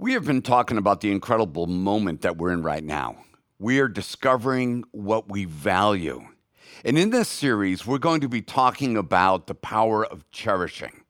We 0.00 0.12
have 0.12 0.24
been 0.24 0.42
talking 0.42 0.78
about 0.78 1.00
the 1.00 1.10
incredible 1.10 1.66
moment 1.66 2.20
that 2.20 2.36
we're 2.36 2.52
in 2.52 2.62
right 2.62 2.84
now. 2.84 3.16
We 3.58 3.80
are 3.80 3.88
discovering 3.88 4.84
what 4.92 5.28
we 5.28 5.44
value. 5.44 6.24
And 6.84 6.96
in 6.96 7.10
this 7.10 7.26
series, 7.26 7.84
we're 7.84 7.98
going 7.98 8.20
to 8.20 8.28
be 8.28 8.40
talking 8.40 8.96
about 8.96 9.48
the 9.48 9.56
power 9.56 10.06
of 10.06 10.30
cherishing. 10.30 11.00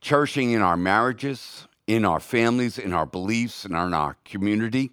Cherishing 0.00 0.52
in 0.52 0.62
our 0.62 0.78
marriages, 0.78 1.68
in 1.86 2.06
our 2.06 2.18
families, 2.18 2.78
in 2.78 2.94
our 2.94 3.04
beliefs, 3.04 3.66
and 3.66 3.74
in 3.74 3.92
our 3.92 4.16
community. 4.24 4.90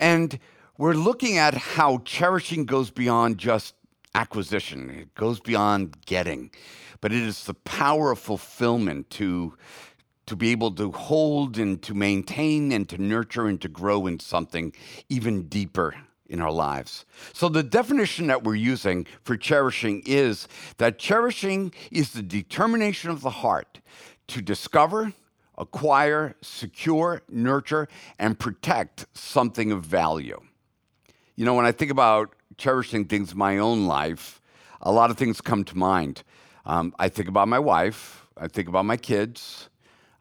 And 0.00 0.40
we're 0.78 0.94
looking 0.94 1.38
at 1.38 1.54
how 1.54 1.98
cherishing 1.98 2.64
goes 2.64 2.90
beyond 2.90 3.38
just 3.38 3.76
acquisition, 4.16 4.90
it 4.90 5.14
goes 5.14 5.38
beyond 5.38 6.04
getting, 6.06 6.50
but 7.00 7.12
it 7.12 7.22
is 7.22 7.44
the 7.44 7.54
power 7.54 8.10
of 8.10 8.18
fulfillment 8.18 9.10
to 9.10 9.56
to 10.26 10.36
be 10.36 10.50
able 10.50 10.72
to 10.72 10.90
hold 10.90 11.58
and 11.58 11.80
to 11.82 11.94
maintain 11.94 12.72
and 12.72 12.88
to 12.88 12.98
nurture 12.98 13.46
and 13.46 13.60
to 13.60 13.68
grow 13.68 14.06
in 14.06 14.18
something 14.18 14.72
even 15.08 15.48
deeper 15.48 15.94
in 16.28 16.40
our 16.40 16.50
lives. 16.50 17.04
So, 17.32 17.48
the 17.48 17.62
definition 17.62 18.26
that 18.26 18.42
we're 18.42 18.56
using 18.56 19.06
for 19.22 19.36
cherishing 19.36 20.02
is 20.04 20.48
that 20.78 20.98
cherishing 20.98 21.72
is 21.90 22.10
the 22.10 22.22
determination 22.22 23.10
of 23.10 23.20
the 23.20 23.30
heart 23.30 23.80
to 24.28 24.42
discover, 24.42 25.12
acquire, 25.56 26.34
secure, 26.42 27.22
nurture, 27.28 27.88
and 28.18 28.38
protect 28.38 29.06
something 29.14 29.70
of 29.70 29.84
value. 29.84 30.40
You 31.36 31.44
know, 31.44 31.54
when 31.54 31.66
I 31.66 31.72
think 31.72 31.90
about 31.90 32.34
cherishing 32.56 33.04
things 33.04 33.32
in 33.32 33.38
my 33.38 33.58
own 33.58 33.86
life, 33.86 34.40
a 34.80 34.90
lot 34.90 35.10
of 35.10 35.16
things 35.16 35.40
come 35.40 35.64
to 35.64 35.76
mind. 35.76 36.22
Um, 36.64 36.94
I 36.98 37.08
think 37.08 37.28
about 37.28 37.46
my 37.46 37.58
wife, 37.58 38.26
I 38.36 38.48
think 38.48 38.68
about 38.68 38.84
my 38.84 38.96
kids, 38.96 39.68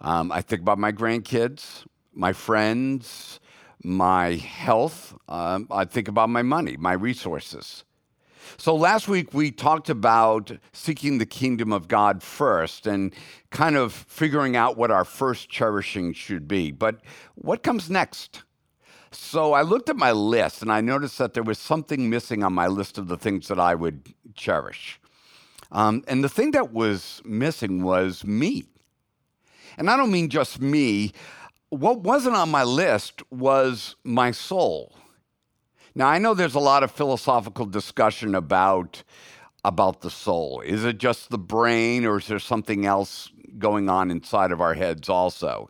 um, 0.02 0.31
I 0.31 0.41
think 0.41 0.62
about 0.62 0.77
my 0.77 0.91
grandkids, 0.91 1.85
my 2.13 2.34
friends, 2.34 3.40
my 3.84 4.34
health. 4.35 5.16
Um, 5.27 5.68
I 5.71 5.85
think 5.85 6.07
about 6.07 6.29
my 6.29 6.41
money, 6.41 6.77
my 6.77 6.93
resources. 6.93 7.84
So 8.57 8.76
last 8.76 9.07
week 9.07 9.34
we 9.34 9.51
talked 9.51 9.90
about 9.90 10.51
seeking 10.71 11.18
the 11.18 11.26
kingdom 11.26 11.73
of 11.73 11.88
God 11.88 12.21
first 12.23 12.88
and 12.88 13.13
kind 13.49 13.76
of 13.76 13.91
figuring 13.93 14.55
out 14.55 14.77
what 14.77 14.91
our 14.91 15.04
first 15.04 15.49
cherishing 15.49 16.13
should 16.13 16.48
be. 16.48 16.71
But 16.71 17.01
what 17.35 17.63
comes 17.63 17.90
next? 17.90 18.43
So 19.12 19.54
I 19.54 19.62
looked 19.62 19.90
at 19.90 19.96
my 19.96 20.12
list 20.12 20.62
and 20.62 20.71
I 20.71 20.82
noticed 20.82 21.18
that 21.18 21.34
there 21.34 21.43
was 21.43 21.57
something 21.57 22.10
missing 22.10 22.43
on 22.43 22.54
my 22.54 22.68
list 22.68 22.98
of 22.98 23.07
the 23.07 23.18
things 23.18 23.48
that 23.48 23.60
I 23.60 23.73
would 23.76 24.13
cherish. 24.35 24.99
Um, 25.71 26.04
and 26.07 26.23
the 26.23 26.29
thing 26.29 26.51
that 26.51 26.71
was 26.71 27.21
missing 27.26 27.84
was 27.84 28.23
me. 28.23 28.66
And 29.77 29.90
I 29.90 29.98
don't 29.98 30.12
mean 30.12 30.29
just 30.29 30.62
me. 30.62 31.12
What 31.70 32.01
wasn't 32.01 32.35
on 32.35 32.49
my 32.49 32.63
list 32.63 33.23
was 33.31 33.95
my 34.04 34.32
soul. 34.32 34.95
Now, 35.93 36.07
I 36.07 36.20
know 36.20 36.34
there's 36.34 36.55
a 36.55 36.59
lot 36.59 36.84
of 36.84 36.91
philosophical 36.91 37.65
discussion 37.65 38.35
about, 38.35 39.04
about 39.63 40.01
the 40.01 40.12
soul. 40.12 40.62
Is 40.62 40.84
it 40.84 40.98
just 40.98 41.29
the 41.29 41.37
brain, 41.37 42.05
or 42.05 42.17
is 42.17 42.27
there 42.27 42.40
something 42.40 42.85
else 42.85 43.29
going 43.57 43.90
on 43.90 44.12
inside 44.12 44.51
of 44.51 44.59
our 44.59 44.73
heads 44.73 45.07
also? 45.07 45.70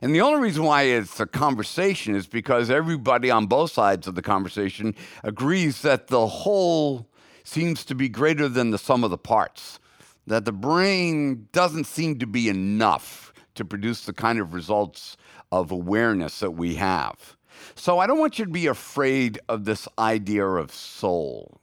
And 0.00 0.14
the 0.14 0.20
only 0.20 0.40
reason 0.40 0.64
why 0.64 0.82
it's 0.82 1.18
a 1.20 1.26
conversation 1.26 2.14
is 2.14 2.26
because 2.26 2.70
everybody 2.70 3.30
on 3.30 3.46
both 3.46 3.72
sides 3.72 4.06
of 4.06 4.14
the 4.14 4.22
conversation 4.22 4.94
agrees 5.22 5.82
that 5.82 6.06
the 6.06 6.26
whole 6.26 7.08
seems 7.44 7.84
to 7.86 7.94
be 7.94 8.08
greater 8.08 8.48
than 8.48 8.70
the 8.70 8.78
sum 8.78 9.04
of 9.04 9.10
the 9.10 9.18
parts, 9.18 9.78
that 10.26 10.44
the 10.44 10.52
brain 10.52 11.48
doesn't 11.52 11.84
seem 11.84 12.18
to 12.20 12.26
be 12.26 12.48
enough 12.48 13.27
to 13.58 13.64
produce 13.64 14.04
the 14.04 14.12
kind 14.12 14.40
of 14.40 14.54
results 14.54 15.16
of 15.52 15.70
awareness 15.70 16.40
that 16.40 16.52
we 16.52 16.74
have. 16.76 17.36
So 17.74 17.98
I 17.98 18.06
don't 18.06 18.18
want 18.18 18.38
you 18.38 18.44
to 18.44 18.50
be 18.50 18.66
afraid 18.66 19.38
of 19.48 19.64
this 19.64 19.86
idea 19.98 20.46
of 20.46 20.72
soul. 20.72 21.60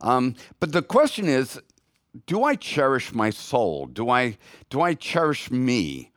Um, 0.00 0.34
but 0.60 0.72
the 0.72 0.82
question 0.82 1.26
is, 1.26 1.60
do 2.26 2.44
I 2.44 2.54
cherish 2.56 3.12
my 3.12 3.30
soul? 3.30 3.86
Do 3.86 4.10
I 4.10 4.36
do 4.68 4.80
I 4.80 4.94
cherish 4.94 5.50
me? 5.50 6.10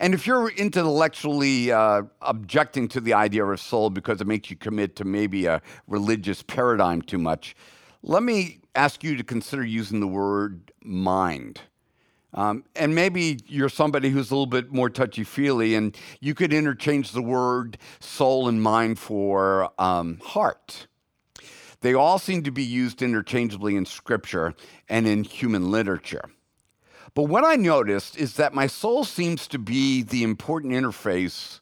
And 0.00 0.14
if 0.14 0.26
you're 0.26 0.50
intellectually 0.50 1.72
uh, 1.72 2.02
objecting 2.22 2.86
to 2.88 3.00
the 3.00 3.14
idea 3.14 3.44
of 3.44 3.60
soul 3.60 3.90
because 3.90 4.20
it 4.20 4.26
makes 4.26 4.50
you 4.50 4.56
commit 4.56 4.94
to 4.96 5.04
maybe 5.04 5.46
a 5.46 5.60
religious 5.88 6.42
paradigm 6.42 7.02
too 7.02 7.18
much, 7.18 7.56
let 8.02 8.22
me 8.22 8.60
ask 8.74 9.02
you 9.02 9.16
to 9.16 9.24
consider 9.24 9.64
using 9.64 9.98
the 9.98 10.06
word 10.06 10.70
mind. 10.84 11.62
Um, 12.34 12.64
and 12.76 12.94
maybe 12.94 13.38
you're 13.46 13.70
somebody 13.70 14.10
who's 14.10 14.30
a 14.30 14.34
little 14.34 14.46
bit 14.46 14.70
more 14.70 14.90
touchy 14.90 15.24
feely, 15.24 15.74
and 15.74 15.96
you 16.20 16.34
could 16.34 16.52
interchange 16.52 17.12
the 17.12 17.22
word 17.22 17.78
soul 18.00 18.48
and 18.48 18.62
mind 18.62 18.98
for 18.98 19.70
um, 19.80 20.18
heart. 20.22 20.86
They 21.80 21.94
all 21.94 22.18
seem 22.18 22.42
to 22.42 22.50
be 22.50 22.64
used 22.64 23.02
interchangeably 23.02 23.76
in 23.76 23.86
scripture 23.86 24.54
and 24.88 25.06
in 25.06 25.24
human 25.24 25.70
literature. 25.70 26.24
But 27.14 27.24
what 27.24 27.44
I 27.44 27.56
noticed 27.56 28.16
is 28.16 28.34
that 28.34 28.52
my 28.52 28.66
soul 28.66 29.04
seems 29.04 29.48
to 29.48 29.58
be 29.58 30.02
the 30.02 30.22
important 30.22 30.72
interface 30.72 31.60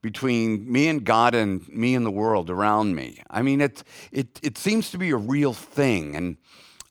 between 0.00 0.70
me 0.70 0.88
and 0.88 1.04
God 1.04 1.34
and 1.34 1.68
me 1.68 1.94
and 1.94 2.04
the 2.04 2.10
world 2.10 2.50
around 2.50 2.96
me. 2.96 3.22
I 3.30 3.42
mean, 3.42 3.60
it, 3.60 3.84
it, 4.10 4.40
it 4.42 4.58
seems 4.58 4.90
to 4.90 4.98
be 4.98 5.10
a 5.10 5.16
real 5.16 5.52
thing. 5.52 6.16
And 6.16 6.36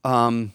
um, 0.04 0.54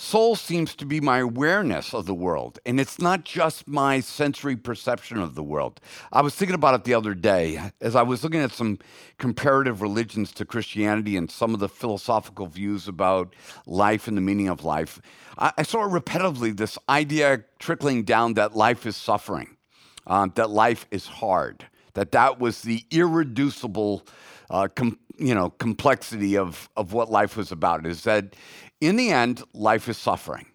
Soul 0.00 0.34
seems 0.34 0.74
to 0.76 0.86
be 0.86 0.98
my 0.98 1.18
awareness 1.18 1.92
of 1.92 2.06
the 2.06 2.14
world, 2.14 2.58
and 2.64 2.80
it's 2.80 2.98
not 2.98 3.22
just 3.22 3.68
my 3.68 4.00
sensory 4.00 4.56
perception 4.56 5.18
of 5.18 5.34
the 5.34 5.42
world. 5.42 5.78
I 6.10 6.22
was 6.22 6.34
thinking 6.34 6.54
about 6.54 6.74
it 6.74 6.84
the 6.84 6.94
other 6.94 7.12
day 7.12 7.60
as 7.82 7.94
I 7.94 8.00
was 8.02 8.24
looking 8.24 8.40
at 8.40 8.50
some 8.50 8.78
comparative 9.18 9.82
religions 9.82 10.32
to 10.32 10.46
Christianity 10.46 11.18
and 11.18 11.30
some 11.30 11.52
of 11.52 11.60
the 11.60 11.68
philosophical 11.68 12.46
views 12.46 12.88
about 12.88 13.36
life 13.66 14.08
and 14.08 14.16
the 14.16 14.22
meaning 14.22 14.48
of 14.48 14.64
life. 14.64 15.02
I, 15.36 15.52
I 15.58 15.62
saw 15.62 15.80
repetitively 15.80 16.56
this 16.56 16.78
idea 16.88 17.44
trickling 17.58 18.04
down 18.04 18.34
that 18.34 18.56
life 18.56 18.86
is 18.86 18.96
suffering, 18.96 19.58
um, 20.06 20.32
that 20.34 20.48
life 20.48 20.86
is 20.90 21.06
hard, 21.06 21.66
that 21.92 22.10
that 22.12 22.40
was 22.40 22.62
the 22.62 22.84
irreducible. 22.90 24.06
Uh, 24.48 24.66
com- 24.66 24.98
you 25.16 25.34
know 25.34 25.50
complexity 25.50 26.36
of 26.36 26.68
of 26.76 26.92
what 26.92 27.10
life 27.10 27.36
was 27.36 27.52
about 27.52 27.86
is 27.86 28.02
that 28.04 28.34
in 28.80 28.96
the 28.96 29.10
end, 29.10 29.42
life 29.52 29.88
is 29.88 29.98
suffering. 29.98 30.46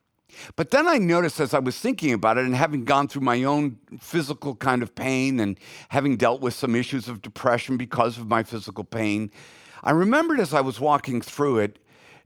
But 0.56 0.72
then 0.72 0.88
I 0.88 0.98
noticed 0.98 1.40
as 1.40 1.54
I 1.54 1.60
was 1.60 1.80
thinking 1.80 2.14
about 2.14 2.38
it 2.38 2.46
and 2.46 2.56
having 2.56 2.84
gone 2.84 3.08
through 3.08 3.22
my 3.22 3.44
own 3.44 3.78
physical 4.00 4.56
kind 4.56 4.84
of 4.84 4.94
pain 4.94 5.40
and 5.40 5.58
having 5.90 6.18
dealt 6.18 6.42
with 6.42 6.54
some 6.54 6.76
issues 6.76 7.08
of 7.08 7.22
depression 7.22 7.78
because 7.78 8.18
of 8.18 8.28
my 8.28 8.44
physical 8.44 8.84
pain, 8.84 9.32
I 9.84 9.92
remembered 9.92 10.40
as 10.40 10.54
I 10.54 10.62
was 10.62 10.80
walking 10.80 11.22
through 11.22 11.60
it 11.60 11.80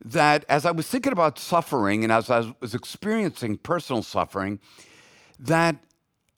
that 0.04 0.46
as 0.48 0.66
I 0.66 0.72
was 0.72 0.88
thinking 0.88 1.12
about 1.12 1.38
suffering 1.38 2.04
and 2.04 2.12
as 2.12 2.30
I 2.30 2.54
was 2.62 2.74
experiencing 2.74 3.58
personal 3.58 4.02
suffering, 4.02 4.60
that 5.38 5.76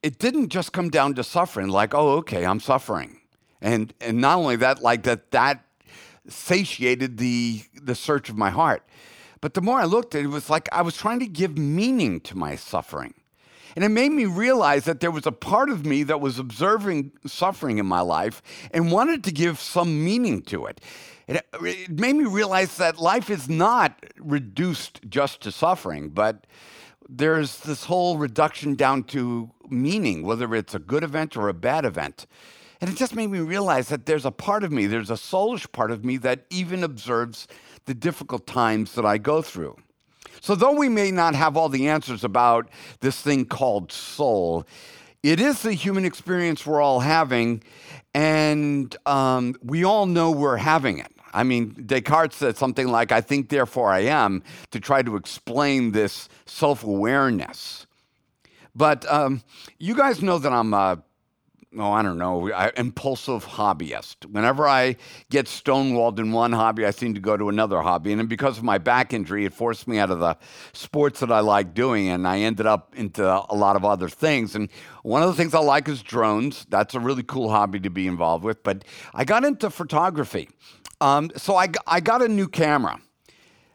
it 0.02 0.18
didn't 0.18 0.48
just 0.48 0.72
come 0.72 0.90
down 0.90 1.14
to 1.14 1.24
suffering, 1.24 1.68
like, 1.68 1.94
oh, 1.94 2.16
okay, 2.18 2.44
I'm 2.44 2.60
suffering. 2.60 3.20
And, 3.60 3.94
and 4.00 4.20
not 4.20 4.38
only 4.38 4.56
that, 4.56 4.82
like 4.82 5.04
that, 5.04 5.30
that 5.30 5.64
satiated 6.28 7.18
the, 7.18 7.62
the 7.80 7.94
search 7.94 8.28
of 8.28 8.36
my 8.36 8.50
heart. 8.50 8.82
But 9.42 9.54
the 9.54 9.60
more 9.60 9.78
I 9.78 9.84
looked 9.84 10.14
at 10.14 10.20
it, 10.20 10.24
it 10.24 10.28
was 10.28 10.48
like 10.48 10.68
I 10.72 10.80
was 10.80 10.96
trying 10.96 11.18
to 11.18 11.26
give 11.26 11.58
meaning 11.58 12.20
to 12.20 12.38
my 12.38 12.56
suffering. 12.56 13.12
And 13.74 13.84
it 13.84 13.88
made 13.88 14.12
me 14.12 14.24
realize 14.24 14.84
that 14.84 15.00
there 15.00 15.10
was 15.10 15.26
a 15.26 15.32
part 15.32 15.68
of 15.68 15.84
me 15.84 16.04
that 16.04 16.20
was 16.20 16.38
observing 16.38 17.12
suffering 17.26 17.78
in 17.78 17.86
my 17.86 18.00
life 18.00 18.40
and 18.70 18.92
wanted 18.92 19.24
to 19.24 19.32
give 19.32 19.58
some 19.58 20.04
meaning 20.04 20.42
to 20.42 20.66
it. 20.66 20.80
It, 21.26 21.44
it 21.60 21.90
made 21.90 22.14
me 22.14 22.24
realize 22.24 22.76
that 22.76 22.98
life 22.98 23.30
is 23.30 23.48
not 23.48 24.04
reduced 24.18 25.00
just 25.08 25.40
to 25.42 25.50
suffering, 25.50 26.10
but 26.10 26.46
there's 27.08 27.58
this 27.60 27.84
whole 27.84 28.18
reduction 28.18 28.76
down 28.76 29.04
to 29.04 29.50
meaning, 29.68 30.22
whether 30.22 30.54
it's 30.54 30.74
a 30.74 30.78
good 30.78 31.02
event 31.02 31.36
or 31.36 31.48
a 31.48 31.54
bad 31.54 31.84
event. 31.84 32.26
And 32.82 32.90
it 32.90 32.96
just 32.96 33.14
made 33.14 33.28
me 33.28 33.38
realize 33.38 33.88
that 33.90 34.06
there's 34.06 34.24
a 34.24 34.32
part 34.32 34.64
of 34.64 34.72
me, 34.72 34.86
there's 34.86 35.08
a 35.08 35.14
soulish 35.14 35.70
part 35.70 35.92
of 35.92 36.04
me 36.04 36.16
that 36.16 36.46
even 36.50 36.82
observes 36.82 37.46
the 37.84 37.94
difficult 37.94 38.44
times 38.44 38.96
that 38.96 39.06
I 39.06 39.18
go 39.18 39.40
through. 39.40 39.76
So, 40.40 40.56
though 40.56 40.72
we 40.72 40.88
may 40.88 41.12
not 41.12 41.36
have 41.36 41.56
all 41.56 41.68
the 41.68 41.88
answers 41.88 42.24
about 42.24 42.68
this 42.98 43.20
thing 43.20 43.44
called 43.44 43.92
soul, 43.92 44.66
it 45.22 45.38
is 45.38 45.62
the 45.62 45.74
human 45.74 46.04
experience 46.04 46.66
we're 46.66 46.82
all 46.82 46.98
having, 46.98 47.62
and 48.14 48.96
um, 49.06 49.54
we 49.62 49.84
all 49.84 50.06
know 50.06 50.32
we're 50.32 50.56
having 50.56 50.98
it. 50.98 51.12
I 51.32 51.44
mean, 51.44 51.74
Descartes 51.86 52.34
said 52.34 52.56
something 52.56 52.88
like, 52.88 53.12
I 53.12 53.20
think, 53.20 53.48
therefore 53.48 53.92
I 53.92 54.00
am, 54.00 54.42
to 54.72 54.80
try 54.80 55.02
to 55.02 55.14
explain 55.14 55.92
this 55.92 56.28
self 56.46 56.82
awareness. 56.82 57.86
But 58.74 59.08
um, 59.08 59.44
you 59.78 59.94
guys 59.94 60.20
know 60.20 60.38
that 60.38 60.52
I'm 60.52 60.74
a 60.74 61.00
oh, 61.78 61.92
I 61.92 62.02
don't 62.02 62.18
know, 62.18 62.52
I, 62.52 62.70
impulsive 62.76 63.44
hobbyist. 63.44 64.26
Whenever 64.26 64.68
I 64.68 64.96
get 65.30 65.46
stonewalled 65.46 66.18
in 66.18 66.32
one 66.32 66.52
hobby, 66.52 66.84
I 66.84 66.90
seem 66.90 67.14
to 67.14 67.20
go 67.20 67.36
to 67.36 67.48
another 67.48 67.80
hobby. 67.80 68.12
And 68.12 68.28
because 68.28 68.58
of 68.58 68.64
my 68.64 68.78
back 68.78 69.12
injury, 69.12 69.44
it 69.44 69.52
forced 69.52 69.88
me 69.88 69.98
out 69.98 70.10
of 70.10 70.20
the 70.20 70.36
sports 70.72 71.20
that 71.20 71.32
I 71.32 71.40
like 71.40 71.74
doing, 71.74 72.08
and 72.08 72.26
I 72.26 72.40
ended 72.40 72.66
up 72.66 72.94
into 72.96 73.24
a 73.24 73.54
lot 73.54 73.76
of 73.76 73.84
other 73.84 74.08
things. 74.08 74.54
And 74.54 74.68
one 75.02 75.22
of 75.22 75.28
the 75.28 75.34
things 75.34 75.54
I 75.54 75.60
like 75.60 75.88
is 75.88 76.02
drones. 76.02 76.66
That's 76.68 76.94
a 76.94 77.00
really 77.00 77.22
cool 77.22 77.50
hobby 77.50 77.80
to 77.80 77.90
be 77.90 78.06
involved 78.06 78.44
with. 78.44 78.62
But 78.62 78.84
I 79.14 79.24
got 79.24 79.44
into 79.44 79.70
photography. 79.70 80.48
Um, 81.00 81.30
so 81.36 81.56
I, 81.56 81.68
I 81.86 82.00
got 82.00 82.22
a 82.22 82.28
new 82.28 82.48
camera. 82.48 83.00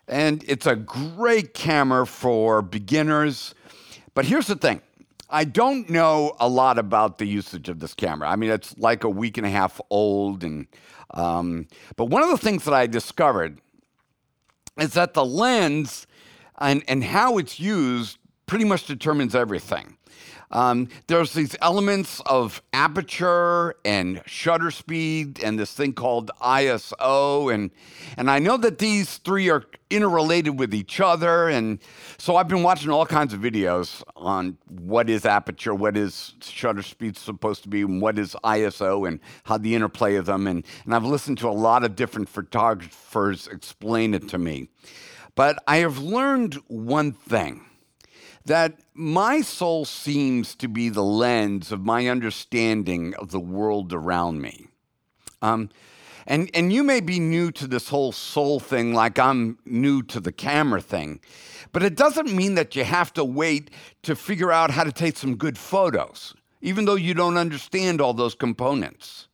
And 0.08 0.44
it's 0.48 0.66
a 0.66 0.76
great 0.76 1.54
camera 1.54 2.08
for 2.08 2.62
beginners. 2.62 3.54
But 4.14 4.26
here's 4.26 4.48
the 4.48 4.56
thing 4.56 4.82
I 5.30 5.44
don't 5.44 5.90
know 5.90 6.36
a 6.40 6.48
lot 6.48 6.80
about 6.80 7.18
the 7.18 7.26
usage 7.26 7.68
of 7.70 7.80
this 7.80 7.94
camera. 7.94 8.30
I 8.30 8.36
mean, 8.36 8.50
it's 8.50 8.78
like 8.78 9.04
a 9.04 9.10
week 9.10 9.38
and 9.38 9.46
a 9.46 9.50
half 9.50 9.82
old, 9.90 10.44
and 10.44 10.68
um, 11.12 11.68
but 11.96 12.06
one 12.06 12.24
of 12.24 12.30
the 12.30 12.38
things 12.38 12.64
that 12.66 12.74
I 12.74 12.88
discovered 12.88 13.60
is 14.80 14.94
that 14.94 15.14
the 15.14 15.26
lens 15.26 16.08
and, 16.60 16.84
and 16.88 17.04
how 17.04 17.38
it's 17.38 17.60
used 17.60 18.18
pretty 18.46 18.66
much 18.66 18.86
determines 18.86 19.36
everything. 19.36 19.98
Um, 20.52 20.88
there's 21.08 21.34
these 21.34 21.56
elements 21.62 22.22
of 22.26 22.62
aperture 22.72 23.76
and 23.84 24.22
shutter 24.26 24.72
speed 24.72 25.44
and 25.44 25.60
this 25.60 25.74
thing 25.74 25.94
called 25.94 26.32
ISO. 26.42 27.54
And, 27.54 27.72
and 28.18 28.32
I 28.32 28.40
know 28.40 28.56
that 28.58 28.80
these 28.80 29.18
three 29.18 29.50
are 29.50 29.64
interrelated 29.90 30.58
with 30.58 30.74
each 30.74 31.00
other. 31.02 31.50
And 31.50 31.80
so 32.18 32.38
I've 32.38 32.48
been 32.48 32.64
watching 32.64 32.92
all 32.92 33.06
kinds 33.06 33.34
of 33.34 33.42
videos 33.42 34.04
on 34.16 34.58
what 34.70 35.10
is 35.10 35.26
aperture, 35.26 35.76
what 35.76 35.98
is 35.98 36.36
shutter 36.42 36.82
speed 36.82 37.18
supposed 37.18 37.64
to 37.64 37.70
be, 37.70 37.82
and 37.82 38.02
what 38.02 38.18
is 38.18 38.36
ISO, 38.44 39.08
and 39.08 39.20
how 39.44 39.58
the 39.58 39.76
interplay 39.76 40.16
of 40.16 40.26
them. 40.26 40.48
And, 40.48 40.66
and 40.86 40.96
I've 40.96 41.06
listened 41.06 41.40
to 41.40 41.50
a 41.50 41.52
lot 41.52 41.84
of 41.84 41.96
different 41.96 42.30
photographers 42.30 43.48
explain 43.48 44.14
it 44.14 44.30
to 44.30 44.38
me. 44.38 44.70
But 45.36 45.62
I 45.68 45.78
have 45.78 46.00
learned 46.00 46.56
one 46.68 47.12
thing 47.12 47.67
that 48.48 48.80
my 48.94 49.42
soul 49.42 49.84
seems 49.84 50.56
to 50.56 50.68
be 50.70 50.88
the 50.88 51.04
lens 51.04 51.72
of 51.72 51.82
my 51.82 52.08
understanding 52.08 53.14
of 53.16 53.32
the 53.32 53.40
world 53.40 53.92
around 53.92 54.42
me. 54.42 54.68
Um, 55.42 55.70
and, 56.26 56.50
and 56.54 56.72
you 56.72 56.84
may 56.84 57.02
be 57.02 57.20
new 57.20 57.52
to 57.52 57.68
this 57.68 57.90
whole 57.90 58.12
soul 58.12 58.60
thing 58.60 58.94
like 58.94 59.20
I'm 59.20 59.60
new 59.66 60.02
to 60.04 60.20
the 60.20 60.32
camera 60.32 60.82
thing, 60.82 61.20
but 61.74 61.84
it 61.84 61.96
doesn't 61.96 62.34
mean 62.34 62.56
that 62.56 62.76
you 62.76 62.86
have 62.86 63.14
to 63.14 63.24
wait 63.24 63.70
to 64.04 64.16
figure 64.16 64.52
out 64.52 64.72
how 64.72 64.86
to 64.86 64.92
take 64.92 65.18
some 65.18 65.36
good 65.36 65.58
photos, 65.58 66.34
even 66.62 66.86
though 66.86 66.96
you 66.96 67.14
don't 67.14 67.38
understand 67.38 68.00
all 68.00 68.14
those 68.14 68.36
components. 68.36 69.28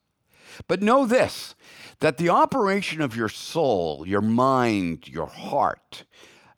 But 0.67 0.81
know 0.81 1.05
this 1.05 1.55
that 1.99 2.17
the 2.17 2.29
operation 2.29 2.99
of 2.99 3.15
your 3.15 3.29
soul, 3.29 4.05
your 4.05 4.21
mind, 4.21 5.07
your 5.07 5.27
heart 5.27 6.03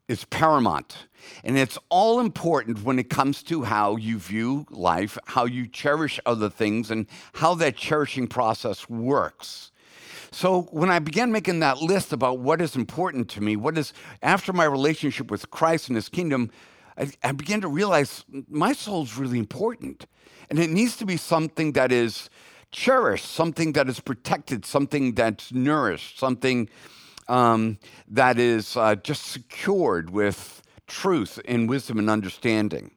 is 0.07 0.25
paramount 0.25 1.07
and 1.43 1.57
it's 1.57 1.77
all 1.89 2.19
important 2.19 2.83
when 2.83 2.99
it 2.99 3.09
comes 3.09 3.43
to 3.43 3.63
how 3.63 3.95
you 3.95 4.19
view 4.19 4.65
life, 4.69 5.17
how 5.25 5.45
you 5.45 5.67
cherish 5.67 6.19
other 6.25 6.49
things, 6.49 6.91
and 6.91 7.07
how 7.33 7.55
that 7.55 7.75
cherishing 7.75 8.27
process 8.27 8.89
works. 8.89 9.71
So 10.31 10.63
when 10.71 10.89
I 10.89 10.99
began 10.99 11.31
making 11.31 11.59
that 11.61 11.81
list 11.81 12.11
about 12.11 12.39
what 12.39 12.61
is 12.61 12.75
important 12.75 13.29
to 13.31 13.41
me, 13.41 13.55
what 13.55 13.77
is 13.77 13.93
after 14.21 14.51
my 14.51 14.65
relationship 14.65 15.31
with 15.31 15.49
Christ 15.49 15.87
and 15.87 15.95
his 15.95 16.09
kingdom, 16.09 16.51
I, 16.97 17.09
I 17.23 17.31
began 17.31 17.61
to 17.61 17.67
realize 17.67 18.25
my 18.49 18.73
soul 18.73 19.03
is 19.03 19.17
really 19.17 19.39
important. 19.39 20.07
And 20.49 20.59
it 20.59 20.69
needs 20.69 20.97
to 20.97 21.05
be 21.05 21.17
something 21.17 21.71
that 21.73 21.91
is 21.91 22.29
cherished, 22.71 23.25
something 23.25 23.71
that 23.73 23.87
is 23.87 23.99
protected, 23.99 24.65
something 24.65 25.13
that's 25.13 25.53
nourished, 25.53 26.19
something 26.19 26.69
um, 27.27 27.77
that 28.07 28.39
is 28.39 28.77
uh, 28.77 28.95
just 28.95 29.25
secured 29.25 30.09
with 30.09 30.61
truth 30.87 31.39
and 31.45 31.69
wisdom 31.69 31.99
and 31.99 32.09
understanding. 32.09 32.91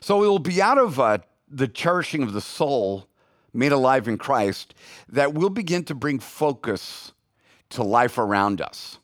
So 0.00 0.22
it 0.24 0.28
will 0.28 0.38
be 0.38 0.60
out 0.60 0.78
of 0.78 1.00
uh, 1.00 1.18
the 1.48 1.68
cherishing 1.68 2.22
of 2.22 2.32
the 2.32 2.40
soul 2.40 3.08
made 3.52 3.72
alive 3.72 4.08
in 4.08 4.18
Christ 4.18 4.74
that 5.08 5.34
we'll 5.34 5.50
begin 5.50 5.84
to 5.84 5.94
bring 5.94 6.18
focus 6.18 7.12
to 7.70 7.82
life 7.82 8.18
around 8.18 8.60
us. 8.60 8.98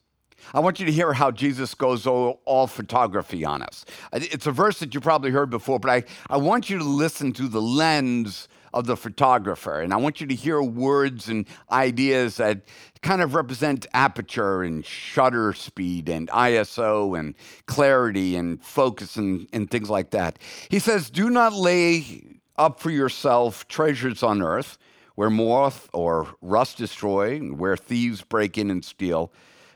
I 0.52 0.61
want 0.61 0.79
you 0.79 0.87
to 0.87 0.93
hear 0.93 1.14
how 1.14 1.31
Jesus 1.31 1.75
goes 1.75 2.06
all, 2.06 2.67
photography 2.67 3.44
on 3.44 3.62
us. 3.62 3.85
It's 4.12 4.47
a 4.47 4.52
verse 4.52 4.79
that 4.81 4.94
you 4.94 5.00
probably 5.00 5.31
heard 5.31 5.49
before, 5.49 5.81
but 5.81 5.90
I, 5.90 6.05
I 6.29 6.37
want 6.37 6.69
you 6.69 6.79
to 6.79 6.85
listen 6.85 7.32
to 7.32 7.49
the 7.49 7.62
lens 7.62 8.49
of 8.75 8.87
the 8.87 8.97
photographer. 8.97 9.81
And 9.81 9.94
I 9.94 9.97
want 9.97 10.21
you 10.21 10.26
to 10.26 10.35
hear 10.35 10.61
words 10.61 11.29
and 11.29 11.47
ideas 11.71 12.37
that 12.37 12.62
kind 13.03 13.23
of 13.23 13.35
represent 13.35 13.87
aperture 13.94 14.62
and 14.62 14.85
shutter 14.85 15.53
speed 15.53 16.09
and 16.09 16.29
ISO 16.29 17.19
and 17.19 17.35
clarity 17.67 18.37
and 18.37 18.62
focus 18.62 19.17
and, 19.17 19.49
and 19.53 19.71
things 19.71 19.88
like 19.88 20.11
that. 20.11 20.38
He 20.69 20.81
says, 20.81 21.09
Do 21.09 21.31
not 21.31 21.53
lay 21.53 22.41
up 22.56 22.81
for 22.81 22.91
yourself 22.91 23.67
treasures 23.69 24.23
on 24.23 24.43
earth 24.43 24.76
where 25.15 25.31
moth 25.31 25.88
or 25.93 26.26
rust 26.43 26.76
destroy 26.76 27.37
and 27.37 27.59
where 27.59 27.76
thieves 27.76 28.23
break 28.23 28.59
in 28.59 28.71
and 28.71 28.85
steal, 28.85 29.32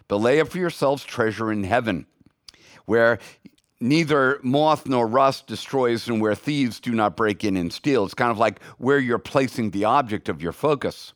but 0.08 0.16
lay 0.16 0.40
up 0.40 0.48
for 0.48 0.58
yourselves 0.58 1.04
treasure 1.04 1.52
in 1.52 1.62
heaven 1.62 2.06
where 2.86 3.18
neither 3.80 4.40
moth 4.42 4.86
nor 4.86 5.06
rust 5.06 5.46
destroys 5.46 6.08
and 6.08 6.20
where 6.20 6.34
thieves 6.34 6.80
do 6.80 6.92
not 6.92 7.16
break 7.16 7.44
in 7.44 7.56
and 7.56 7.72
steal. 7.72 8.04
It's 8.04 8.14
kind 8.14 8.30
of 8.30 8.38
like 8.38 8.62
where 8.78 8.98
you're 8.98 9.18
placing 9.18 9.70
the 9.70 9.84
object 9.84 10.28
of 10.28 10.42
your 10.42 10.52
focus. 10.52 11.12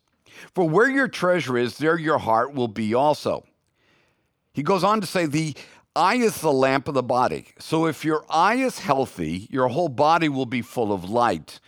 For 0.53 0.67
where 0.67 0.89
your 0.89 1.07
treasure 1.07 1.57
is, 1.57 1.77
there 1.77 1.97
your 1.97 2.17
heart 2.17 2.53
will 2.53 2.67
be 2.67 2.93
also. 2.93 3.45
He 4.53 4.63
goes 4.63 4.83
on 4.83 5.01
to 5.01 5.07
say, 5.07 5.25
The 5.25 5.55
eye 5.95 6.15
is 6.15 6.41
the 6.41 6.51
lamp 6.51 6.87
of 6.87 6.93
the 6.93 7.03
body. 7.03 7.47
So 7.59 7.85
if 7.85 8.05
your 8.05 8.25
eye 8.29 8.55
is 8.55 8.79
healthy, 8.79 9.47
your 9.49 9.67
whole 9.67 9.89
body 9.89 10.29
will 10.29 10.45
be 10.45 10.61
full 10.61 10.91
of 10.91 11.09
light. 11.09 11.59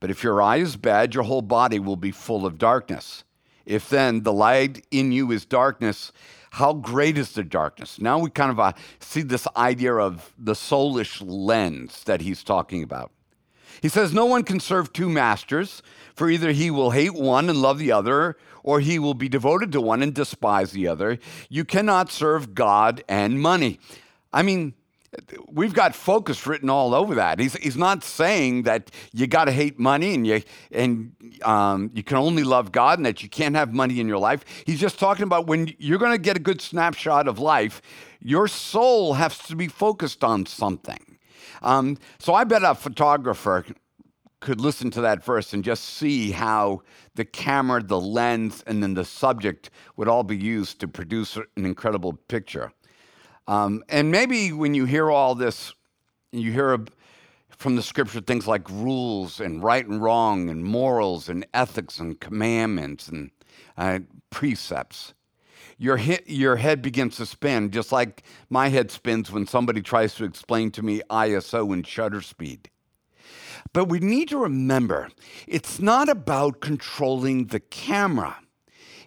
But 0.00 0.10
if 0.10 0.24
your 0.24 0.40
eye 0.40 0.56
is 0.56 0.76
bad, 0.76 1.14
your 1.14 1.24
whole 1.24 1.42
body 1.42 1.78
will 1.78 1.96
be 1.96 2.10
full 2.10 2.46
of 2.46 2.58
darkness. 2.58 3.24
If 3.66 3.88
then 3.88 4.22
the 4.22 4.32
light 4.32 4.84
in 4.90 5.12
you 5.12 5.30
is 5.30 5.44
darkness, 5.44 6.12
how 6.50 6.72
great 6.72 7.16
is 7.16 7.32
the 7.32 7.44
darkness? 7.44 8.00
Now 8.00 8.18
we 8.18 8.30
kind 8.30 8.50
of 8.50 8.58
uh, 8.58 8.72
see 8.98 9.22
this 9.22 9.46
idea 9.56 9.94
of 9.94 10.32
the 10.38 10.54
soulish 10.54 11.22
lens 11.24 12.04
that 12.04 12.20
he's 12.20 12.42
talking 12.42 12.82
about. 12.82 13.12
He 13.80 13.88
says, 13.88 14.12
No 14.12 14.26
one 14.26 14.42
can 14.42 14.60
serve 14.60 14.92
two 14.92 15.08
masters, 15.08 15.82
for 16.14 16.28
either 16.28 16.52
he 16.52 16.70
will 16.70 16.90
hate 16.90 17.14
one 17.14 17.48
and 17.48 17.62
love 17.62 17.78
the 17.78 17.92
other, 17.92 18.36
or 18.62 18.80
he 18.80 18.98
will 18.98 19.14
be 19.14 19.28
devoted 19.28 19.72
to 19.72 19.80
one 19.80 20.02
and 20.02 20.12
despise 20.12 20.72
the 20.72 20.88
other. 20.88 21.18
You 21.48 21.64
cannot 21.64 22.10
serve 22.10 22.54
God 22.54 23.02
and 23.08 23.40
money. 23.40 23.78
I 24.32 24.42
mean, 24.42 24.74
we've 25.48 25.74
got 25.74 25.94
focus 25.94 26.46
written 26.46 26.70
all 26.70 26.94
over 26.94 27.14
that. 27.16 27.40
He's, 27.40 27.54
he's 27.54 27.76
not 27.76 28.04
saying 28.04 28.62
that 28.62 28.90
you 29.12 29.26
got 29.26 29.46
to 29.46 29.52
hate 29.52 29.78
money 29.78 30.14
and 30.14 30.26
you 30.26 30.42
and 30.70 31.12
um, 31.42 31.90
you 31.94 32.02
can 32.02 32.16
only 32.16 32.44
love 32.44 32.70
God 32.70 32.98
and 32.98 33.06
that 33.06 33.22
you 33.22 33.28
can't 33.28 33.56
have 33.56 33.72
money 33.72 34.00
in 34.00 34.06
your 34.06 34.18
life. 34.18 34.44
He's 34.66 34.80
just 34.80 34.98
talking 34.98 35.24
about 35.24 35.46
when 35.46 35.74
you're 35.78 35.98
going 35.98 36.12
to 36.12 36.18
get 36.18 36.36
a 36.36 36.40
good 36.40 36.60
snapshot 36.60 37.26
of 37.26 37.38
life, 37.38 37.82
your 38.20 38.46
soul 38.46 39.14
has 39.14 39.38
to 39.38 39.56
be 39.56 39.66
focused 39.66 40.22
on 40.22 40.46
something. 40.46 41.18
Um, 41.62 41.98
so 42.18 42.34
I 42.34 42.44
bet 42.44 42.62
a 42.62 42.74
photographer 42.74 43.66
could 44.40 44.60
listen 44.60 44.90
to 44.90 45.02
that 45.02 45.22
verse 45.22 45.52
and 45.52 45.62
just 45.62 45.84
see 45.84 46.30
how 46.30 46.80
the 47.14 47.24
camera, 47.24 47.82
the 47.82 48.00
lens, 48.00 48.64
and 48.66 48.82
then 48.82 48.94
the 48.94 49.04
subject 49.04 49.70
would 49.96 50.08
all 50.08 50.22
be 50.22 50.36
used 50.36 50.80
to 50.80 50.88
produce 50.88 51.36
an 51.36 51.44
incredible 51.56 52.14
picture. 52.28 52.72
Um, 53.50 53.82
and 53.88 54.12
maybe 54.12 54.52
when 54.52 54.74
you 54.74 54.84
hear 54.84 55.10
all 55.10 55.34
this, 55.34 55.74
you 56.30 56.52
hear 56.52 56.78
from 57.48 57.74
the 57.74 57.82
scripture 57.82 58.20
things 58.20 58.46
like 58.46 58.70
rules 58.70 59.40
and 59.40 59.60
right 59.60 59.84
and 59.84 60.00
wrong 60.00 60.48
and 60.48 60.64
morals 60.64 61.28
and 61.28 61.44
ethics 61.52 61.98
and 61.98 62.20
commandments 62.20 63.08
and 63.08 63.32
uh, 63.76 63.98
precepts. 64.30 65.14
Your, 65.78 65.96
he- 65.96 66.20
your 66.26 66.56
head 66.56 66.80
begins 66.80 67.16
to 67.16 67.26
spin, 67.26 67.72
just 67.72 67.90
like 67.90 68.22
my 68.50 68.68
head 68.68 68.92
spins 68.92 69.32
when 69.32 69.48
somebody 69.48 69.82
tries 69.82 70.14
to 70.14 70.24
explain 70.24 70.70
to 70.70 70.82
me 70.82 71.02
ISO 71.10 71.72
and 71.72 71.84
shutter 71.84 72.20
speed. 72.20 72.70
But 73.72 73.86
we 73.88 73.98
need 73.98 74.28
to 74.28 74.38
remember 74.38 75.08
it's 75.48 75.80
not 75.80 76.08
about 76.08 76.60
controlling 76.60 77.46
the 77.46 77.58
camera, 77.58 78.36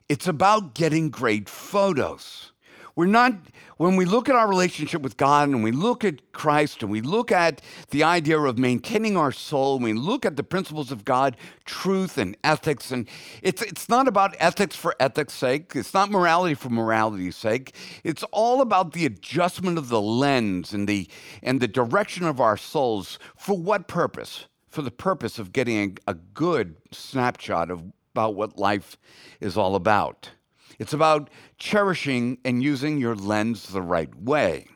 it's 0.09 0.27
about 0.27 0.75
getting 0.75 1.09
great 1.09 1.47
photos. 1.47 2.52
We're 2.95 3.07
not, 3.07 3.33
when 3.77 3.95
we 3.95 4.05
look 4.05 4.29
at 4.29 4.35
our 4.35 4.47
relationship 4.47 5.01
with 5.01 5.17
God 5.17 5.49
and 5.49 5.63
we 5.63 5.71
look 5.71 6.03
at 6.03 6.31
Christ 6.31 6.83
and 6.83 6.91
we 6.91 7.01
look 7.01 7.31
at 7.31 7.61
the 7.89 8.03
idea 8.03 8.39
of 8.39 8.57
maintaining 8.57 9.17
our 9.17 9.31
soul, 9.31 9.79
we 9.79 9.93
look 9.93 10.25
at 10.25 10.35
the 10.35 10.43
principles 10.43 10.91
of 10.91 11.03
God, 11.03 11.35
truth 11.65 12.17
and 12.17 12.37
ethics, 12.43 12.91
and 12.91 13.07
it's, 13.41 13.61
it's 13.63 13.89
not 13.89 14.07
about 14.07 14.35
ethics 14.39 14.75
for 14.75 14.95
ethics' 14.99 15.33
sake, 15.33 15.71
it's 15.75 15.93
not 15.93 16.11
morality 16.11 16.53
for 16.53 16.69
morality's 16.69 17.35
sake. 17.35 17.75
It's 18.03 18.23
all 18.31 18.61
about 18.61 18.93
the 18.93 19.05
adjustment 19.05 19.77
of 19.77 19.89
the 19.89 20.01
lens 20.01 20.73
and 20.73 20.87
the, 20.87 21.07
and 21.41 21.59
the 21.59 21.67
direction 21.67 22.25
of 22.25 22.39
our 22.39 22.57
souls. 22.57 23.17
For 23.35 23.57
what 23.57 23.87
purpose? 23.87 24.45
for 24.73 24.81
the 24.81 24.89
purpose 24.89 25.37
of 25.37 25.53
getting 25.53 25.99
a, 26.07 26.15
good 26.15 26.75
snapshot 26.91 27.69
of 27.69 27.83
about 28.13 28.33
what 28.33 28.57
life 28.57 28.97
is 29.39 29.55
all 29.55 29.75
about. 29.75 30.31
It's 30.79 30.93
about 30.93 31.29
cherishing 31.57 32.37
and 32.43 32.63
using 32.63 32.97
your 32.97 33.15
lens 33.15 33.67
the 33.67 33.81
right 33.81 34.13
way. 34.15 34.67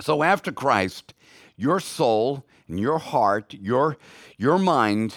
So 0.00 0.22
after 0.22 0.52
Christ, 0.52 1.14
your 1.56 1.80
soul 1.80 2.44
and 2.68 2.80
your 2.80 2.98
heart, 2.98 3.54
your, 3.54 3.96
your 4.36 4.58
mind 4.58 5.14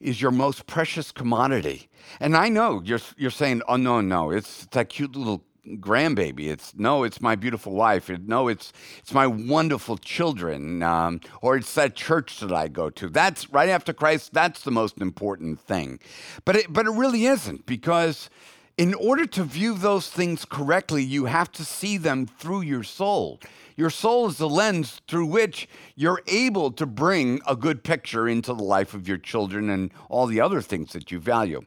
is 0.00 0.20
your 0.20 0.30
most 0.30 0.66
precious 0.66 1.12
commodity. 1.12 1.88
And 2.20 2.36
I 2.36 2.48
know 2.48 2.82
you're, 2.84 3.00
you're 3.16 3.30
saying, 3.30 3.62
oh, 3.68 3.76
no, 3.76 4.00
no, 4.00 4.30
it's 4.30 4.66
that 4.66 4.88
cute 4.88 5.14
little 5.14 5.44
grandbaby. 5.66 6.48
It's 6.48 6.74
no, 6.74 7.04
it's 7.04 7.20
my 7.20 7.34
beautiful 7.36 7.72
wife. 7.72 8.10
It, 8.10 8.28
no, 8.28 8.48
it's 8.48 8.72
it's 8.98 9.14
my 9.14 9.26
wonderful 9.26 9.96
children, 9.96 10.82
um, 10.82 11.20
or 11.40 11.56
it's 11.56 11.74
that 11.74 11.94
church 11.94 12.40
that 12.40 12.52
I 12.52 12.68
go 12.68 12.90
to. 12.90 13.08
That's 13.08 13.50
right 13.50 13.68
after 13.68 13.92
Christ. 13.92 14.32
That's 14.34 14.62
the 14.62 14.70
most 14.70 14.98
important 14.98 15.60
thing. 15.60 16.00
But 16.44 16.56
it, 16.56 16.72
but 16.72 16.86
it 16.86 16.90
really 16.90 17.24
isn't 17.26 17.66
because 17.66 18.28
in 18.76 18.94
order 18.94 19.24
to 19.26 19.44
view 19.44 19.74
those 19.74 20.08
things 20.08 20.44
correctly, 20.44 21.02
you 21.02 21.26
have 21.26 21.52
to 21.52 21.64
see 21.64 21.96
them 21.96 22.26
through 22.26 22.62
your 22.62 22.82
soul. 22.82 23.40
Your 23.76 23.90
soul 23.90 24.26
is 24.26 24.38
the 24.38 24.48
lens 24.48 25.00
through 25.08 25.26
which 25.26 25.68
you're 25.94 26.22
able 26.26 26.70
to 26.72 26.86
bring 26.86 27.40
a 27.46 27.56
good 27.56 27.84
picture 27.84 28.28
into 28.28 28.52
the 28.52 28.62
life 28.62 28.94
of 28.94 29.06
your 29.06 29.18
children 29.18 29.70
and 29.70 29.92
all 30.08 30.26
the 30.26 30.40
other 30.40 30.60
things 30.60 30.92
that 30.92 31.12
you 31.12 31.18
value. 31.20 31.62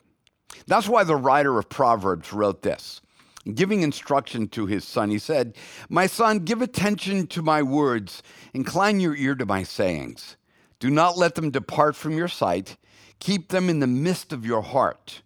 That's 0.68 0.88
why 0.88 1.04
the 1.04 1.16
writer 1.16 1.58
of 1.58 1.70
Proverbs 1.70 2.34
wrote 2.34 2.62
this. 2.62 3.02
Giving 3.54 3.82
instruction 3.82 4.50
to 4.50 4.66
his 4.66 4.84
son, 4.84 5.10
he 5.10 5.20
said, 5.20 5.56
My 5.90 6.08
son, 6.08 6.40
give 6.40 6.62
attention 6.62 7.28
to 7.28 7.42
my 7.42 7.64
words, 7.64 8.22
incline 8.54 9.00
your 9.00 9.16
ear 9.16 9.36
to 9.36 9.46
my 9.46 9.64
sayings. 9.64 10.36
Do 10.80 10.90
not 10.90 11.18
let 11.18 11.36
them 11.36 11.52
depart 11.52 11.96
from 11.96 12.18
your 12.18 12.28
sight, 12.28 12.76
keep 13.20 13.50
them 13.50 13.70
in 13.70 13.80
the 13.80 13.88
midst 13.88 14.34
of 14.34 14.46
your 14.46 14.62
heart, 14.62 15.22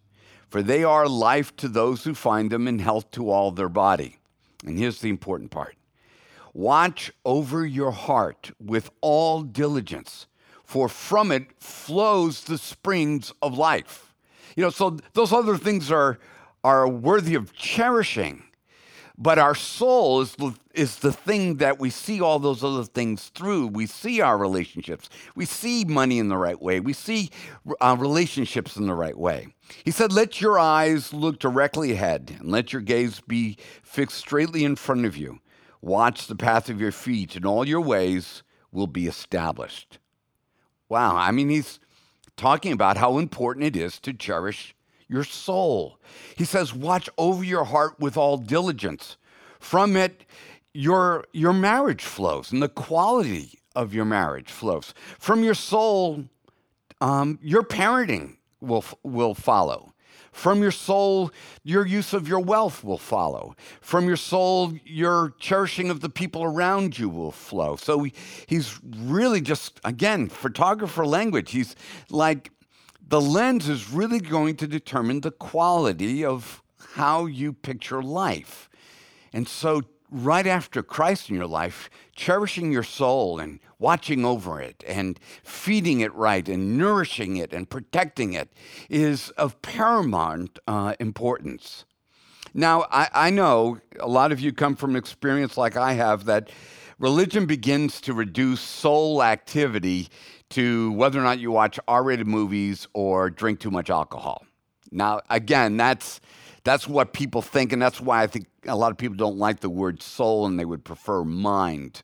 for 0.51 0.61
they 0.61 0.83
are 0.83 1.07
life 1.07 1.55
to 1.55 1.69
those 1.69 2.03
who 2.03 2.13
find 2.13 2.51
them 2.51 2.67
and 2.67 2.81
health 2.81 3.09
to 3.11 3.31
all 3.31 3.51
their 3.51 3.69
body. 3.69 4.17
And 4.65 4.77
here's 4.77 4.99
the 4.99 5.09
important 5.09 5.49
part 5.49 5.75
Watch 6.53 7.11
over 7.23 7.65
your 7.65 7.91
heart 7.91 8.51
with 8.59 8.91
all 8.99 9.41
diligence, 9.43 10.27
for 10.65 10.89
from 10.89 11.31
it 11.31 11.47
flows 11.59 12.43
the 12.43 12.57
springs 12.57 13.31
of 13.41 13.57
life. 13.57 14.13
You 14.57 14.63
know, 14.63 14.69
so 14.69 14.97
those 15.13 15.31
other 15.31 15.57
things 15.57 15.89
are, 15.89 16.19
are 16.65 16.85
worthy 16.85 17.35
of 17.35 17.53
cherishing. 17.53 18.43
But 19.21 19.37
our 19.37 19.53
soul 19.53 20.21
is 20.21 20.33
the, 20.33 20.55
is 20.73 20.97
the 20.97 21.13
thing 21.13 21.57
that 21.57 21.79
we 21.79 21.91
see 21.91 22.19
all 22.19 22.39
those 22.39 22.63
other 22.63 22.85
things 22.85 23.29
through. 23.35 23.67
We 23.67 23.85
see 23.85 24.19
our 24.19 24.35
relationships. 24.35 25.09
We 25.35 25.45
see 25.45 25.85
money 25.85 26.17
in 26.17 26.27
the 26.27 26.37
right 26.37 26.59
way. 26.59 26.79
We 26.79 26.93
see 26.93 27.29
uh, 27.79 27.95
relationships 27.99 28.77
in 28.77 28.87
the 28.87 28.95
right 28.95 29.15
way. 29.15 29.53
He 29.85 29.91
said, 29.91 30.11
Let 30.11 30.41
your 30.41 30.57
eyes 30.57 31.13
look 31.13 31.37
directly 31.37 31.91
ahead 31.91 32.35
and 32.39 32.49
let 32.49 32.73
your 32.73 32.81
gaze 32.81 33.19
be 33.19 33.57
fixed 33.83 34.17
straightly 34.17 34.65
in 34.65 34.75
front 34.75 35.05
of 35.05 35.15
you. 35.15 35.39
Watch 35.81 36.25
the 36.25 36.35
path 36.35 36.67
of 36.67 36.81
your 36.81 36.91
feet, 36.91 37.35
and 37.35 37.45
all 37.45 37.67
your 37.67 37.81
ways 37.81 38.41
will 38.71 38.87
be 38.87 39.05
established. 39.05 39.99
Wow. 40.89 41.15
I 41.15 41.29
mean, 41.29 41.49
he's 41.49 41.79
talking 42.37 42.71
about 42.71 42.97
how 42.97 43.19
important 43.19 43.67
it 43.67 43.75
is 43.75 43.99
to 43.99 44.13
cherish 44.13 44.73
your 45.11 45.25
soul. 45.25 45.99
He 46.37 46.45
says, 46.45 46.73
Watch 46.73 47.09
over 47.17 47.43
your 47.43 47.65
heart 47.65 47.99
with 47.99 48.15
all 48.15 48.37
diligence. 48.37 49.17
From 49.59 49.95
it, 49.95 50.23
your, 50.73 51.25
your 51.33 51.53
marriage 51.53 52.03
flows 52.03 52.51
and 52.51 52.63
the 52.63 52.69
quality 52.69 53.59
of 53.75 53.93
your 53.93 54.05
marriage 54.05 54.49
flows. 54.49 54.93
From 55.19 55.43
your 55.43 55.53
soul, 55.53 56.25
um, 57.01 57.37
your 57.41 57.63
parenting 57.63 58.37
will, 58.61 58.85
will 59.03 59.35
follow. 59.35 59.93
From 60.31 60.61
your 60.61 60.71
soul, 60.71 61.29
your 61.63 61.85
use 61.85 62.13
of 62.13 62.25
your 62.25 62.39
wealth 62.39 62.85
will 62.85 62.97
follow. 62.97 63.53
From 63.81 64.07
your 64.07 64.15
soul, 64.15 64.73
your 64.85 65.33
cherishing 65.39 65.89
of 65.89 65.99
the 65.99 66.09
people 66.09 66.43
around 66.43 66.97
you 66.97 67.09
will 67.09 67.33
flow. 67.33 67.75
So 67.75 68.07
he's 68.47 68.79
really 68.83 69.41
just, 69.41 69.81
again, 69.83 70.29
photographer 70.29 71.05
language. 71.05 71.51
He's 71.51 71.75
like, 72.09 72.51
the 73.11 73.21
lens 73.21 73.67
is 73.67 73.91
really 73.91 74.21
going 74.21 74.55
to 74.55 74.65
determine 74.65 75.19
the 75.19 75.31
quality 75.31 76.23
of 76.23 76.63
how 76.95 77.25
you 77.25 77.51
picture 77.51 78.01
life. 78.01 78.69
And 79.33 79.49
so 79.49 79.81
right 80.09 80.47
after 80.47 80.81
Christ 80.81 81.29
in 81.29 81.35
your 81.35 81.45
life, 81.45 81.89
cherishing 82.15 82.71
your 82.71 82.83
soul 82.83 83.37
and 83.37 83.59
watching 83.79 84.23
over 84.23 84.61
it 84.61 84.81
and 84.87 85.19
feeding 85.43 85.99
it 85.99 86.13
right 86.15 86.47
and 86.47 86.77
nourishing 86.77 87.35
it 87.35 87.51
and 87.51 87.69
protecting 87.69 88.31
it 88.31 88.53
is 88.89 89.29
of 89.31 89.61
paramount 89.61 90.57
uh, 90.65 90.95
importance. 90.97 91.83
Now, 92.53 92.85
I, 92.91 93.09
I 93.13 93.29
know 93.29 93.79
a 93.99 94.07
lot 94.07 94.31
of 94.31 94.39
you 94.39 94.53
come 94.53 94.77
from 94.77 94.95
experience 94.95 95.57
like 95.57 95.75
I 95.75 95.93
have 95.93 96.23
that 96.25 96.49
religion 97.01 97.47
begins 97.47 97.99
to 97.99 98.13
reduce 98.13 98.61
soul 98.61 99.23
activity 99.23 100.07
to 100.51 100.91
whether 100.93 101.19
or 101.19 101.23
not 101.23 101.39
you 101.39 101.51
watch 101.51 101.79
R 101.87 102.03
rated 102.03 102.27
movies 102.27 102.87
or 102.93 103.29
drink 103.29 103.59
too 103.59 103.71
much 103.71 103.89
alcohol. 103.89 104.45
Now, 104.91 105.21
again, 105.29 105.77
that's 105.77 106.21
that's 106.63 106.87
what 106.87 107.11
people 107.11 107.41
think, 107.41 107.73
and 107.73 107.81
that's 107.81 107.99
why 107.99 108.21
I 108.21 108.27
think 108.27 108.45
a 108.67 108.75
lot 108.75 108.91
of 108.91 108.97
people 108.97 109.17
don't 109.17 109.37
like 109.37 109.61
the 109.61 109.69
word 109.69 110.03
soul 110.03 110.45
and 110.45 110.59
they 110.59 110.65
would 110.65 110.83
prefer 110.83 111.23
mind. 111.23 112.03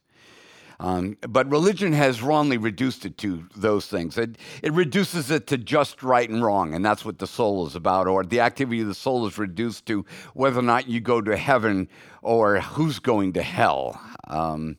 Um, 0.79 1.17
but 1.21 1.49
religion 1.49 1.91
has 1.93 2.21
wrongly 2.21 2.57
reduced 2.57 3.05
it 3.05 3.17
to 3.19 3.47
those 3.55 3.87
things. 3.87 4.17
It, 4.17 4.37
it 4.61 4.71
reduces 4.73 5.31
it 5.31 5.47
to 5.47 5.57
just 5.57 6.03
right 6.03 6.29
and 6.29 6.43
wrong, 6.43 6.73
and 6.73 6.85
that's 6.85 7.03
what 7.03 7.17
the 7.17 7.25
soul 7.25 7.65
is 7.65 7.75
about. 7.75 8.07
Or 8.07 8.23
the 8.23 8.41
activity 8.41 8.81
of 8.81 8.87
the 8.87 8.93
soul 8.93 9.25
is 9.25 9.37
reduced 9.37 9.87
to 9.87 10.05
whether 10.33 10.59
or 10.59 10.63
not 10.63 10.87
you 10.87 10.99
go 10.99 11.19
to 11.19 11.35
heaven 11.35 11.87
or 12.21 12.59
who's 12.59 12.99
going 12.99 13.33
to 13.33 13.41
hell. 13.41 13.99
Um, 14.27 14.77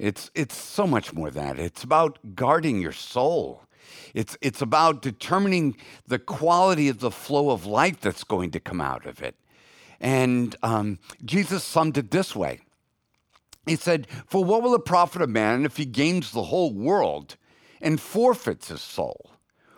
it's, 0.00 0.30
it's 0.34 0.56
so 0.56 0.86
much 0.86 1.12
more 1.12 1.30
than 1.30 1.44
that. 1.44 1.58
It's 1.58 1.84
about 1.84 2.34
guarding 2.34 2.80
your 2.80 2.92
soul. 2.92 3.64
It's, 4.14 4.38
it's 4.40 4.62
about 4.62 5.02
determining 5.02 5.76
the 6.06 6.18
quality 6.18 6.88
of 6.88 7.00
the 7.00 7.10
flow 7.10 7.50
of 7.50 7.66
life 7.66 8.00
that's 8.00 8.24
going 8.24 8.50
to 8.52 8.60
come 8.60 8.80
out 8.80 9.04
of 9.04 9.22
it. 9.22 9.36
And 10.00 10.56
um, 10.62 10.98
Jesus 11.22 11.62
summed 11.62 11.98
it 11.98 12.10
this 12.10 12.34
way 12.34 12.60
He 13.66 13.76
said, 13.76 14.06
For 14.26 14.42
what 14.42 14.62
will 14.62 14.74
it 14.74 14.86
profit 14.86 15.20
a 15.20 15.26
man 15.26 15.66
if 15.66 15.76
he 15.76 15.84
gains 15.84 16.32
the 16.32 16.44
whole 16.44 16.72
world 16.72 17.36
and 17.82 18.00
forfeits 18.00 18.68
his 18.68 18.80
soul? 18.80 19.32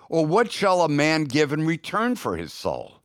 Or 0.08 0.24
what 0.24 0.52
shall 0.52 0.82
a 0.82 0.88
man 0.88 1.24
give 1.24 1.52
in 1.52 1.66
return 1.66 2.14
for 2.14 2.36
his 2.36 2.52
soul? 2.52 3.02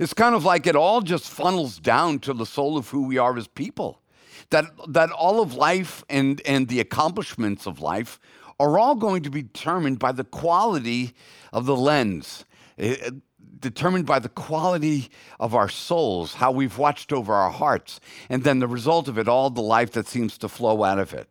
It's 0.00 0.14
kind 0.14 0.34
of 0.34 0.44
like 0.44 0.66
it 0.66 0.74
all 0.74 1.00
just 1.00 1.30
funnels 1.30 1.78
down 1.78 2.18
to 2.20 2.32
the 2.32 2.44
soul 2.44 2.76
of 2.76 2.88
who 2.88 3.06
we 3.06 3.18
are 3.18 3.36
as 3.36 3.46
people. 3.46 4.00
That, 4.50 4.66
that 4.88 5.10
all 5.10 5.40
of 5.40 5.54
life 5.54 6.04
and, 6.08 6.40
and 6.46 6.68
the 6.68 6.80
accomplishments 6.80 7.66
of 7.66 7.80
life 7.80 8.18
are 8.58 8.78
all 8.78 8.94
going 8.94 9.22
to 9.22 9.30
be 9.30 9.42
determined 9.42 9.98
by 9.98 10.12
the 10.12 10.24
quality 10.24 11.12
of 11.52 11.66
the 11.66 11.76
lens, 11.76 12.44
eh, 12.78 12.96
eh, 13.00 13.10
determined 13.58 14.06
by 14.06 14.18
the 14.18 14.28
quality 14.28 15.10
of 15.40 15.54
our 15.54 15.68
souls, 15.68 16.34
how 16.34 16.50
we've 16.50 16.78
watched 16.78 17.12
over 17.12 17.34
our 17.34 17.50
hearts, 17.50 18.00
and 18.28 18.44
then 18.44 18.58
the 18.58 18.68
result 18.68 19.08
of 19.08 19.18
it, 19.18 19.28
all 19.28 19.50
the 19.50 19.62
life 19.62 19.92
that 19.92 20.06
seems 20.06 20.38
to 20.38 20.48
flow 20.48 20.84
out 20.84 20.98
of 20.98 21.12
it. 21.12 21.28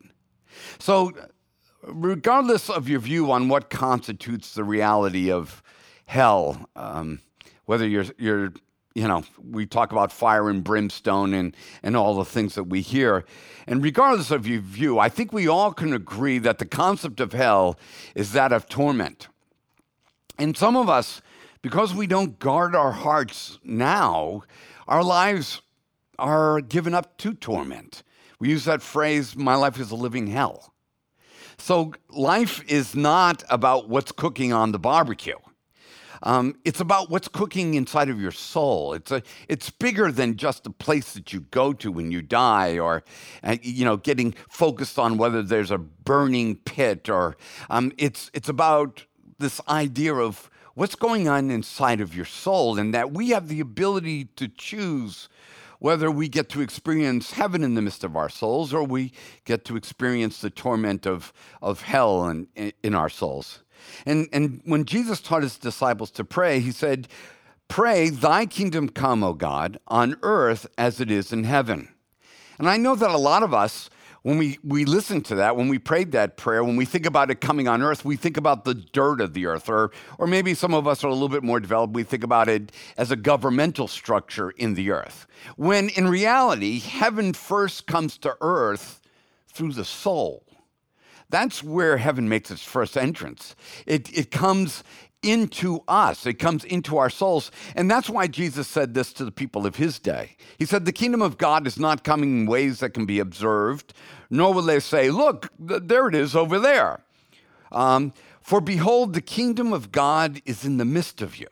So, 0.79 1.13
regardless 1.83 2.69
of 2.69 2.89
your 2.89 2.99
view 2.99 3.31
on 3.31 3.47
what 3.49 3.69
constitutes 3.69 4.53
the 4.53 4.63
reality 4.63 5.31
of 5.31 5.61
hell, 6.05 6.69
um, 6.75 7.21
whether 7.65 7.87
you're, 7.87 8.05
you're 8.17 8.53
you 8.95 9.09
know, 9.09 9.23
we 9.51 9.65
talk 9.65 9.91
about 9.91 10.11
fire 10.11 10.49
and 10.49 10.63
brimstone 10.63 11.33
and, 11.33 11.55
and 11.83 11.97
all 11.97 12.15
the 12.15 12.25
things 12.25 12.55
that 12.55 12.63
we 12.63 12.79
hear. 12.79 13.25
And 13.67 13.83
regardless 13.83 14.31
of 14.31 14.47
your 14.47 14.61
view, 14.61 14.97
I 14.99 15.09
think 15.09 15.33
we 15.33 15.49
all 15.49 15.73
can 15.73 15.93
agree 15.93 16.37
that 16.39 16.59
the 16.59 16.65
concept 16.65 17.19
of 17.19 17.33
hell 17.33 17.77
is 18.15 18.31
that 18.31 18.53
of 18.53 18.69
torment. 18.69 19.27
And 20.39 20.55
some 20.55 20.77
of 20.77 20.89
us, 20.89 21.21
because 21.61 21.93
we 21.93 22.07
don't 22.07 22.39
guard 22.39 22.73
our 22.73 22.93
hearts 22.93 23.59
now, 23.63 24.43
our 24.87 25.03
lives 25.03 25.61
are 26.17 26.61
given 26.61 26.93
up 26.93 27.17
to 27.17 27.33
torment. 27.33 28.01
We 28.39 28.49
use 28.49 28.63
that 28.63 28.81
phrase, 28.81 29.35
my 29.35 29.55
life 29.55 29.77
is 29.77 29.91
a 29.91 29.95
living 29.95 30.27
hell. 30.27 30.73
So 31.57 31.93
life 32.09 32.63
is 32.67 32.95
not 32.95 33.43
about 33.49 33.89
what's 33.89 34.13
cooking 34.13 34.53
on 34.53 34.71
the 34.71 34.79
barbecue. 34.79 35.35
Um, 36.23 36.55
it's 36.63 36.79
about 36.79 37.09
what's 37.09 37.27
cooking 37.27 37.73
inside 37.73 38.09
of 38.09 38.19
your 38.21 38.31
soul. 38.31 38.93
It's 38.93 39.11
a, 39.11 39.21
it's 39.47 39.69
bigger 39.69 40.11
than 40.11 40.37
just 40.37 40.63
the 40.63 40.69
place 40.69 41.13
that 41.13 41.33
you 41.33 41.41
go 41.41 41.73
to 41.73 41.91
when 41.91 42.11
you 42.11 42.21
die, 42.21 42.77
or 42.77 43.03
uh, 43.43 43.57
you 43.61 43.85
know, 43.85 43.97
getting 43.97 44.33
focused 44.49 44.99
on 44.99 45.17
whether 45.17 45.41
there's 45.41 45.71
a 45.71 45.77
burning 45.77 46.55
pit, 46.57 47.09
or 47.09 47.37
um, 47.69 47.91
it's 47.97 48.31
it's 48.33 48.49
about 48.49 49.05
this 49.39 49.59
idea 49.67 50.13
of 50.15 50.49
what's 50.75 50.95
going 50.95 51.27
on 51.27 51.51
inside 51.51 52.01
of 52.01 52.15
your 52.15 52.25
soul, 52.25 52.77
and 52.77 52.93
that 52.93 53.11
we 53.11 53.29
have 53.29 53.47
the 53.47 53.59
ability 53.59 54.25
to 54.35 54.47
choose 54.47 55.29
whether 55.79 56.09
we 56.09 56.27
get 56.27 56.49
to 56.49 56.61
experience 56.61 57.33
heaven 57.33 57.63
in 57.63 57.75
the 57.75 57.81
midst 57.81 58.03
of 58.03 58.15
our 58.15 58.29
souls 58.29 58.73
or 58.73 58.83
we 58.83 59.11
get 59.43 59.65
to 59.65 59.75
experience 59.75 60.41
the 60.41 60.49
torment 60.49 61.05
of, 61.05 61.33
of 61.61 61.81
hell 61.81 62.27
in, 62.27 62.47
in 62.81 62.95
our 62.95 63.09
souls. 63.09 63.59
And, 64.05 64.27
and 64.31 64.61
when 64.65 64.85
Jesus 64.85 65.21
taught 65.21 65.43
his 65.43 65.57
disciples 65.57 66.11
to 66.11 66.23
pray, 66.23 66.59
he 66.59 66.71
said, 66.71 67.07
Pray, 67.67 68.09
thy 68.09 68.45
kingdom 68.45 68.89
come, 68.89 69.23
O 69.23 69.33
God, 69.33 69.79
on 69.87 70.17
earth 70.21 70.67
as 70.77 71.01
it 71.01 71.09
is 71.09 71.33
in 71.33 71.43
heaven. 71.43 71.89
And 72.59 72.69
I 72.69 72.77
know 72.77 72.95
that 72.95 73.09
a 73.09 73.17
lot 73.17 73.43
of 73.43 73.53
us, 73.53 73.89
when 74.21 74.37
we, 74.37 74.59
we 74.63 74.85
listen 74.85 75.21
to 75.23 75.35
that, 75.35 75.55
when 75.55 75.67
we 75.67 75.77
prayed 75.77 76.11
that 76.13 76.37
prayer, 76.37 76.63
when 76.63 76.75
we 76.75 76.85
think 76.85 77.05
about 77.05 77.29
it 77.29 77.41
coming 77.41 77.67
on 77.67 77.81
earth, 77.81 78.05
we 78.05 78.15
think 78.15 78.37
about 78.37 78.65
the 78.65 78.73
dirt 78.73 79.19
of 79.19 79.33
the 79.33 79.45
earth. 79.45 79.67
Or, 79.67 79.91
or 80.17 80.25
maybe 80.25 80.53
some 80.53 80.73
of 80.73 80.87
us 80.87 81.03
are 81.03 81.07
a 81.07 81.13
little 81.13 81.29
bit 81.29 81.43
more 81.43 81.59
developed. 81.59 81.93
We 81.93 82.03
think 82.03 82.23
about 82.23 82.49
it 82.49 82.71
as 82.97 83.11
a 83.11 83.15
governmental 83.15 83.87
structure 83.87 84.51
in 84.51 84.75
the 84.75 84.91
earth. 84.91 85.27
When 85.57 85.89
in 85.89 86.07
reality, 86.07 86.79
heaven 86.79 87.33
first 87.33 87.87
comes 87.87 88.17
to 88.19 88.37
earth 88.41 89.01
through 89.47 89.73
the 89.73 89.85
soul. 89.85 90.44
That's 91.29 91.63
where 91.63 91.97
heaven 91.97 92.29
makes 92.29 92.51
its 92.51 92.63
first 92.63 92.95
entrance. 92.97 93.55
It, 93.85 94.15
it 94.17 94.31
comes 94.31 94.83
into 95.25 95.79
us, 95.87 96.25
it 96.27 96.35
comes 96.35 96.63
into 96.63 96.97
our 96.97 97.09
souls. 97.09 97.49
And 97.75 97.89
that's 97.89 98.09
why 98.09 98.27
Jesus 98.27 98.67
said 98.67 98.93
this 98.93 99.11
to 99.13 99.25
the 99.25 99.31
people 99.31 99.65
of 99.65 99.77
his 99.77 99.99
day. 99.99 100.37
He 100.59 100.65
said, 100.65 100.85
The 100.85 100.91
kingdom 100.91 101.21
of 101.21 101.37
God 101.37 101.65
is 101.65 101.79
not 101.79 102.03
coming 102.03 102.41
in 102.41 102.45
ways 102.45 102.79
that 102.79 102.91
can 102.91 103.05
be 103.05 103.19
observed, 103.19 103.93
nor 104.29 104.53
will 104.53 104.61
they 104.61 104.79
say, 104.79 105.09
Look, 105.09 105.49
th- 105.67 105.81
there 105.85 106.07
it 106.07 106.15
is 106.15 106.35
over 106.35 106.59
there. 106.59 107.01
Um, 107.71 108.13
For 108.39 108.61
behold, 108.61 109.13
the 109.13 109.21
kingdom 109.21 109.73
of 109.73 109.91
God 109.91 110.41
is 110.45 110.63
in 110.63 110.77
the 110.77 110.85
midst 110.85 111.21
of 111.21 111.37
you. 111.37 111.47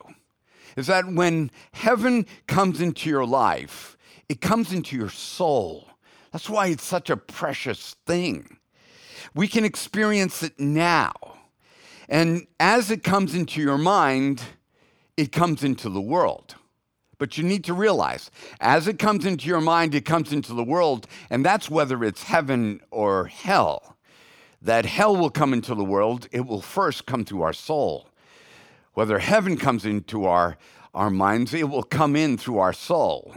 Is 0.76 0.86
that 0.86 1.12
when 1.12 1.50
heaven 1.72 2.26
comes 2.46 2.80
into 2.80 3.08
your 3.10 3.26
life, 3.26 3.96
it 4.28 4.40
comes 4.40 4.72
into 4.72 4.96
your 4.96 5.10
soul. 5.10 5.88
That's 6.32 6.48
why 6.48 6.68
it's 6.68 6.84
such 6.84 7.10
a 7.10 7.16
precious 7.16 7.94
thing. 8.06 8.58
We 9.34 9.48
can 9.48 9.64
experience 9.64 10.42
it 10.42 10.58
now. 10.60 11.12
And 12.08 12.46
as 12.60 12.90
it 12.90 13.02
comes 13.02 13.34
into 13.34 13.60
your 13.60 13.78
mind, 13.78 14.42
it 15.16 15.32
comes 15.32 15.64
into 15.64 15.88
the 15.88 16.00
world. 16.00 16.54
But 17.18 17.38
you 17.38 17.44
need 17.44 17.64
to 17.64 17.74
realize, 17.74 18.30
as 18.60 18.86
it 18.88 18.98
comes 18.98 19.24
into 19.24 19.46
your 19.46 19.60
mind, 19.60 19.94
it 19.94 20.04
comes 20.04 20.32
into 20.32 20.52
the 20.52 20.64
world, 20.64 21.06
and 21.30 21.44
that's 21.44 21.70
whether 21.70 22.04
it's 22.04 22.24
heaven 22.24 22.80
or 22.90 23.26
hell. 23.26 23.96
That 24.60 24.84
hell 24.84 25.16
will 25.16 25.30
come 25.30 25.52
into 25.52 25.74
the 25.74 25.84
world, 25.84 26.28
it 26.32 26.46
will 26.46 26.60
first 26.60 27.06
come 27.06 27.24
to 27.26 27.42
our 27.42 27.52
soul. 27.52 28.08
Whether 28.94 29.18
heaven 29.18 29.56
comes 29.56 29.84
into 29.84 30.26
our, 30.26 30.56
our 30.92 31.10
minds, 31.10 31.54
it 31.54 31.68
will 31.68 31.82
come 31.82 32.16
in 32.16 32.36
through 32.36 32.58
our 32.58 32.72
soul. 32.72 33.34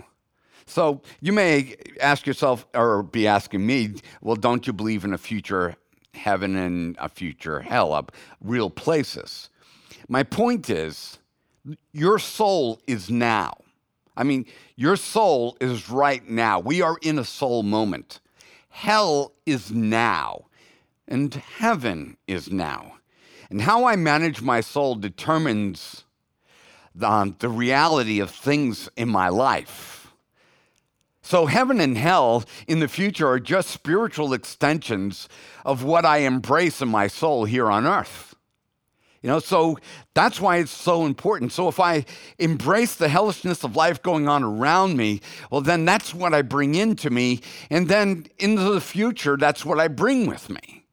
So 0.66 1.02
you 1.22 1.32
may 1.32 1.76
ask 2.02 2.28
yourself, 2.28 2.66
or 2.74 3.04
be 3.04 3.28
asking 3.28 3.66
me, 3.66 3.96
well, 4.22 4.36
don't 4.36 4.68
you 4.68 4.74
believe 4.74 5.06
in 5.06 5.14
a 5.14 5.18
future 5.18 5.76
heaven 6.18 6.56
and 6.56 6.98
a 7.00 7.08
future 7.08 7.62
hell, 7.62 7.94
up 7.94 8.12
real 8.42 8.70
places? 8.70 9.50
My 10.10 10.24
point 10.24 10.70
is, 10.70 11.20
your 11.92 12.20
soul 12.20 12.82
is 12.88 13.10
now. 13.10 13.54
I 14.16 14.24
mean, 14.24 14.46
your 14.76 14.96
soul 14.96 15.58
is 15.62 15.90
right 15.90 16.28
now. 16.28 16.60
We 16.60 16.82
are 16.82 16.98
in 17.02 17.20
a 17.20 17.24
soul 17.24 17.64
moment. 17.64 18.20
Hell 18.70 19.34
is 19.46 19.72
now, 19.72 20.46
and 21.08 21.34
heaven 21.34 22.18
is 22.28 22.52
now. 22.52 22.94
And 23.50 23.62
how 23.62 23.86
I 23.86 23.96
manage 23.96 24.42
my 24.42 24.62
soul 24.62 24.96
determines 24.96 26.04
the, 26.94 27.36
the 27.40 27.50
reality 27.50 28.20
of 28.20 28.32
things 28.32 28.90
in 28.98 29.10
my 29.10 29.30
life. 29.30 29.97
So, 31.28 31.46
heaven 31.46 31.82
and 31.82 31.98
hell 31.98 32.46
in 32.70 32.80
the 32.80 32.88
future 32.88 33.28
are 33.28 33.38
just 33.38 33.70
spiritual 33.70 34.32
extensions 34.32 35.28
of 35.66 35.84
what 35.84 36.06
I 36.06 36.20
embrace 36.20 36.82
in 36.82 36.88
my 36.88 37.08
soul 37.08 37.44
here 37.44 37.70
on 37.70 37.86
earth. 37.86 38.34
You 39.22 39.28
know, 39.28 39.40
so 39.40 39.78
that's 40.14 40.40
why 40.40 40.60
it's 40.60 40.72
so 40.72 41.06
important. 41.06 41.52
So 41.52 41.68
if 41.68 41.82
I 41.82 42.06
embrace 42.40 42.96
the 42.96 43.10
hellishness 43.10 43.66
of 43.66 43.76
life 43.76 44.02
going 44.02 44.30
on 44.30 44.42
around 44.42 44.96
me, 44.96 45.20
well, 45.52 45.60
then 45.60 45.84
that's 45.84 46.14
what 46.14 46.34
I 46.34 46.44
bring 46.44 46.76
into 46.76 47.10
me. 47.10 47.42
And 47.70 47.90
then 47.90 48.28
into 48.40 48.64
the 48.72 48.80
future, 48.80 49.36
that's 49.36 49.66
what 49.66 49.82
I 49.82 49.90
bring 49.90 50.28
with 50.28 50.50
me. 50.50 50.86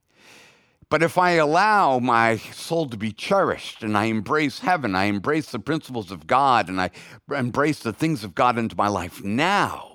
But 0.89 1.05
if 1.05 1.17
I 1.17 1.35
allow 1.35 2.01
my 2.01 2.39
soul 2.39 2.89
to 2.89 2.97
be 2.97 3.13
cherished 3.13 3.85
and 3.85 3.97
I 3.97 4.07
embrace 4.07 4.59
heaven, 4.59 4.97
I 4.97 5.05
embrace 5.05 5.53
the 5.53 5.61
principles 5.61 6.11
of 6.11 6.27
God, 6.27 6.69
and 6.69 6.81
I 6.81 6.91
embrace 7.33 7.79
the 7.79 7.93
things 7.93 8.25
of 8.25 8.35
God 8.35 8.59
into 8.59 8.75
my 8.75 8.89
life 8.89 9.23
now, 9.23 9.94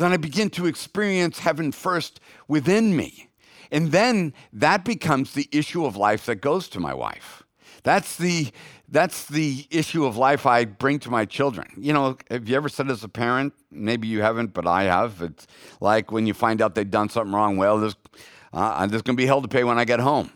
then 0.00 0.12
I 0.12 0.16
begin 0.16 0.50
to 0.50 0.66
experience 0.66 1.40
heaven 1.40 1.72
first 1.72 2.20
within 2.48 2.96
me. 2.96 3.28
And 3.70 3.90
then 3.90 4.34
that 4.52 4.84
becomes 4.84 5.32
the 5.32 5.48
issue 5.50 5.84
of 5.84 5.96
life 5.96 6.26
that 6.26 6.36
goes 6.36 6.68
to 6.68 6.80
my 6.80 6.94
wife. 6.94 7.42
That's 7.82 8.16
the 8.16 8.48
that's 8.88 9.24
the 9.24 9.66
issue 9.70 10.04
of 10.04 10.18
life 10.18 10.44
I 10.44 10.66
bring 10.66 10.98
to 11.00 11.10
my 11.10 11.24
children. 11.24 11.66
You 11.78 11.94
know, 11.94 12.18
have 12.30 12.46
you 12.46 12.54
ever 12.56 12.68
said 12.68 12.90
as 12.90 13.02
a 13.02 13.08
parent? 13.08 13.54
Maybe 13.70 14.06
you 14.06 14.20
haven't, 14.20 14.52
but 14.52 14.66
I 14.66 14.84
have. 14.84 15.22
It's 15.22 15.46
like 15.80 16.12
when 16.12 16.26
you 16.26 16.34
find 16.34 16.60
out 16.60 16.74
they've 16.74 16.88
done 16.88 17.08
something 17.08 17.32
wrong. 17.32 17.56
Well, 17.56 17.78
there's 17.78 17.96
uh, 18.52 18.86
there's 18.86 19.02
going 19.02 19.16
to 19.16 19.20
be 19.20 19.26
hell 19.26 19.40
to 19.40 19.48
pay 19.48 19.64
when 19.64 19.78
I 19.78 19.84
get 19.84 20.00
home. 20.00 20.30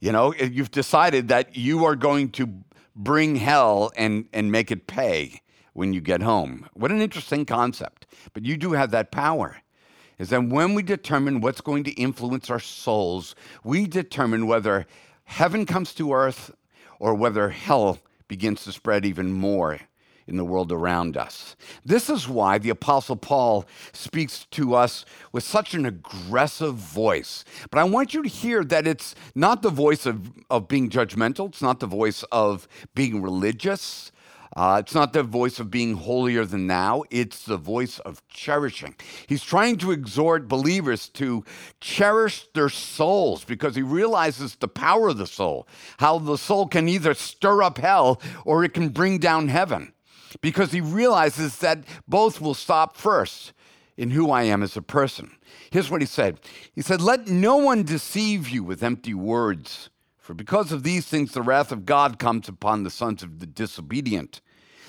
You 0.00 0.12
know, 0.12 0.34
you've 0.34 0.70
decided 0.70 1.28
that 1.28 1.56
you 1.56 1.86
are 1.86 1.96
going 1.96 2.30
to 2.32 2.52
bring 2.94 3.36
hell 3.36 3.90
and 3.96 4.26
and 4.32 4.52
make 4.52 4.70
it 4.70 4.86
pay 4.86 5.40
when 5.78 5.92
you 5.92 6.00
get 6.00 6.20
home. 6.20 6.68
What 6.74 6.90
an 6.90 7.00
interesting 7.00 7.44
concept. 7.44 8.08
But 8.32 8.44
you 8.44 8.56
do 8.56 8.72
have 8.72 8.90
that 8.90 9.12
power 9.12 9.58
is 10.18 10.30
that 10.30 10.48
when 10.48 10.74
we 10.74 10.82
determine 10.82 11.40
what's 11.40 11.60
going 11.60 11.84
to 11.84 11.92
influence 11.92 12.50
our 12.50 12.58
souls, 12.58 13.36
we 13.62 13.86
determine 13.86 14.48
whether 14.48 14.88
heaven 15.22 15.64
comes 15.64 15.94
to 15.94 16.12
earth 16.12 16.50
or 16.98 17.14
whether 17.14 17.50
hell 17.50 18.00
begins 18.26 18.64
to 18.64 18.72
spread 18.72 19.06
even 19.06 19.32
more 19.32 19.78
in 20.26 20.36
the 20.36 20.44
world 20.44 20.72
around 20.72 21.16
us. 21.16 21.54
This 21.84 22.10
is 22.10 22.28
why 22.28 22.58
the 22.58 22.70
Apostle 22.70 23.14
Paul 23.14 23.64
speaks 23.92 24.46
to 24.50 24.74
us 24.74 25.04
with 25.30 25.44
such 25.44 25.74
an 25.74 25.86
aggressive 25.86 26.74
voice. 26.74 27.44
But 27.70 27.78
I 27.78 27.84
want 27.84 28.14
you 28.14 28.24
to 28.24 28.28
hear 28.28 28.64
that 28.64 28.88
it's 28.88 29.14
not 29.36 29.62
the 29.62 29.70
voice 29.70 30.06
of, 30.06 30.32
of 30.50 30.66
being 30.66 30.90
judgmental, 30.90 31.50
it's 31.50 31.62
not 31.62 31.78
the 31.78 31.86
voice 31.86 32.24
of 32.32 32.66
being 32.96 33.22
religious. 33.22 34.10
Uh, 34.56 34.78
it's 34.80 34.94
not 34.94 35.12
the 35.12 35.22
voice 35.22 35.60
of 35.60 35.70
being 35.70 35.94
holier 35.94 36.44
than 36.44 36.66
now, 36.66 37.04
it's 37.10 37.44
the 37.44 37.56
voice 37.56 37.98
of 38.00 38.26
cherishing. 38.28 38.94
He's 39.26 39.42
trying 39.42 39.76
to 39.78 39.92
exhort 39.92 40.48
believers 40.48 41.08
to 41.10 41.44
cherish 41.80 42.46
their 42.54 42.68
souls 42.68 43.44
because 43.44 43.76
he 43.76 43.82
realizes 43.82 44.56
the 44.56 44.68
power 44.68 45.08
of 45.08 45.18
the 45.18 45.26
soul, 45.26 45.68
how 45.98 46.18
the 46.18 46.38
soul 46.38 46.66
can 46.66 46.88
either 46.88 47.14
stir 47.14 47.62
up 47.62 47.78
hell 47.78 48.20
or 48.44 48.64
it 48.64 48.74
can 48.74 48.88
bring 48.88 49.18
down 49.18 49.48
heaven. 49.48 49.92
Because 50.42 50.72
he 50.72 50.80
realizes 50.82 51.58
that 51.58 51.84
both 52.06 52.40
will 52.40 52.54
stop 52.54 52.96
first 52.96 53.52
in 53.96 54.10
who 54.10 54.30
I 54.30 54.42
am 54.44 54.62
as 54.62 54.76
a 54.76 54.82
person. 54.82 55.36
Here's 55.70 55.90
what 55.90 56.00
he 56.00 56.06
said 56.06 56.40
He 56.74 56.82
said, 56.82 57.00
Let 57.00 57.28
no 57.28 57.56
one 57.56 57.82
deceive 57.82 58.48
you 58.48 58.62
with 58.62 58.82
empty 58.82 59.14
words. 59.14 59.90
For 60.28 60.34
because 60.34 60.72
of 60.72 60.82
these 60.82 61.06
things, 61.06 61.32
the 61.32 61.40
wrath 61.40 61.72
of 61.72 61.86
God 61.86 62.18
comes 62.18 62.50
upon 62.50 62.82
the 62.82 62.90
sons 62.90 63.22
of 63.22 63.38
the 63.38 63.46
disobedient. 63.46 64.42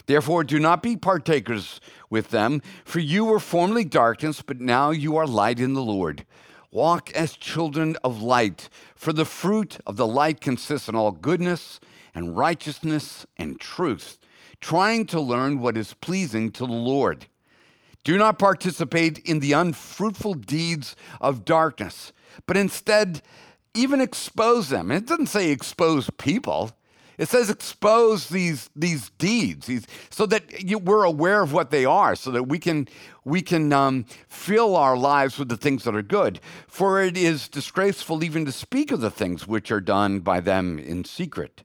Therefore, 0.05 0.43
do 0.43 0.59
not 0.59 0.83
be 0.83 0.97
partakers 0.97 1.79
with 2.09 2.31
them, 2.31 2.61
for 2.83 2.99
you 2.99 3.23
were 3.23 3.39
formerly 3.39 3.85
darkness, 3.85 4.41
but 4.41 4.59
now 4.59 4.91
you 4.91 5.15
are 5.15 5.25
light 5.25 5.61
in 5.61 5.75
the 5.75 5.81
Lord. 5.81 6.25
Walk 6.71 7.09
as 7.13 7.37
children 7.37 7.95
of 8.03 8.21
light, 8.21 8.67
for 8.97 9.13
the 9.13 9.23
fruit 9.23 9.77
of 9.87 9.95
the 9.95 10.05
light 10.05 10.41
consists 10.41 10.89
in 10.89 10.95
all 10.97 11.13
goodness 11.13 11.79
and 12.13 12.35
righteousness 12.35 13.25
and 13.37 13.61
truth, 13.61 14.19
trying 14.59 15.05
to 15.05 15.21
learn 15.21 15.61
what 15.61 15.77
is 15.77 15.93
pleasing 15.93 16.51
to 16.51 16.65
the 16.65 16.73
Lord. 16.73 17.27
Do 18.03 18.17
not 18.17 18.39
participate 18.39 19.19
in 19.19 19.39
the 19.39 19.53
unfruitful 19.53 20.33
deeds 20.33 20.97
of 21.21 21.45
darkness, 21.45 22.11
but 22.45 22.57
instead, 22.57 23.21
even 23.73 24.01
expose 24.01 24.69
them. 24.69 24.91
It 24.91 25.05
doesn't 25.05 25.27
say 25.27 25.51
expose 25.51 26.09
people. 26.17 26.71
It 27.19 27.27
says 27.27 27.49
expose 27.49 28.29
these 28.29 28.69
these 28.77 29.09
deeds, 29.17 29.67
these, 29.67 29.85
so 30.09 30.25
that 30.27 30.63
you, 30.63 30.77
we're 30.77 31.03
aware 31.03 31.43
of 31.43 31.51
what 31.51 31.69
they 31.69 31.83
are, 31.83 32.15
so 32.15 32.31
that 32.31 32.43
we 32.43 32.59
can 32.59 32.87
we 33.25 33.41
can 33.41 33.73
um, 33.73 34.05
fill 34.29 34.77
our 34.77 34.95
lives 34.97 35.37
with 35.37 35.49
the 35.49 35.57
things 35.57 35.83
that 35.83 35.95
are 35.95 36.01
good. 36.01 36.39
For 36.67 37.01
it 37.01 37.17
is 37.17 37.49
disgraceful 37.49 38.23
even 38.23 38.45
to 38.45 38.53
speak 38.53 38.91
of 38.91 39.01
the 39.01 39.11
things 39.11 39.45
which 39.45 39.69
are 39.69 39.81
done 39.81 40.21
by 40.21 40.39
them 40.39 40.79
in 40.79 41.03
secret. 41.03 41.63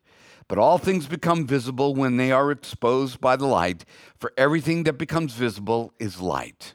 But 0.49 0.59
all 0.59 0.77
things 0.77 1.07
become 1.07 1.47
visible 1.47 1.95
when 1.95 2.17
they 2.17 2.33
are 2.33 2.51
exposed 2.51 3.21
by 3.21 3.37
the 3.37 3.47
light. 3.47 3.85
For 4.19 4.33
everything 4.37 4.83
that 4.83 4.95
becomes 4.95 5.35
visible 5.35 5.93
is 6.01 6.21
light. 6.21 6.75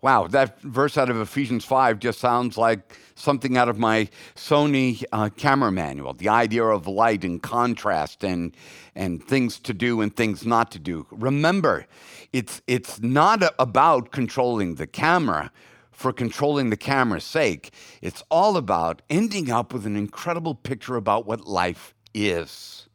Wow, 0.00 0.28
that 0.28 0.60
verse 0.60 0.96
out 0.96 1.10
of 1.10 1.20
Ephesians 1.20 1.64
5 1.64 1.98
just 1.98 2.20
sounds 2.20 2.56
like 2.56 2.96
something 3.18 3.56
out 3.56 3.68
of 3.68 3.78
my 3.78 4.08
Sony 4.34 5.04
uh, 5.12 5.28
camera 5.36 5.72
manual. 5.72 6.14
The 6.14 6.28
idea 6.28 6.64
of 6.64 6.86
light 6.86 7.24
and 7.24 7.42
contrast 7.42 8.24
and, 8.24 8.56
and 8.94 9.22
things 9.22 9.58
to 9.60 9.74
do 9.74 10.00
and 10.00 10.14
things 10.14 10.46
not 10.46 10.70
to 10.72 10.78
do. 10.78 11.06
Remember, 11.10 11.86
it's, 12.32 12.62
it's 12.66 13.00
not 13.00 13.42
about 13.58 14.12
controlling 14.12 14.76
the 14.76 14.86
camera 14.86 15.50
for 15.90 16.12
controlling 16.12 16.70
the 16.70 16.76
camera's 16.76 17.24
sake. 17.24 17.72
It's 18.00 18.22
all 18.30 18.56
about 18.56 19.02
ending 19.10 19.50
up 19.50 19.72
with 19.72 19.84
an 19.84 19.96
incredible 19.96 20.54
picture 20.54 20.94
about 20.94 21.26
what 21.26 21.46
life 21.46 21.92
is. 22.14 22.88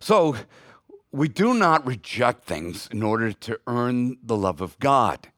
So 0.00 0.36
we 1.12 1.28
do 1.28 1.54
not 1.54 1.86
reject 1.86 2.44
things 2.44 2.88
in 2.90 3.02
order 3.02 3.32
to 3.32 3.60
earn 3.66 4.16
the 4.22 4.36
love 4.36 4.60
of 4.60 4.78
God. 4.78 5.28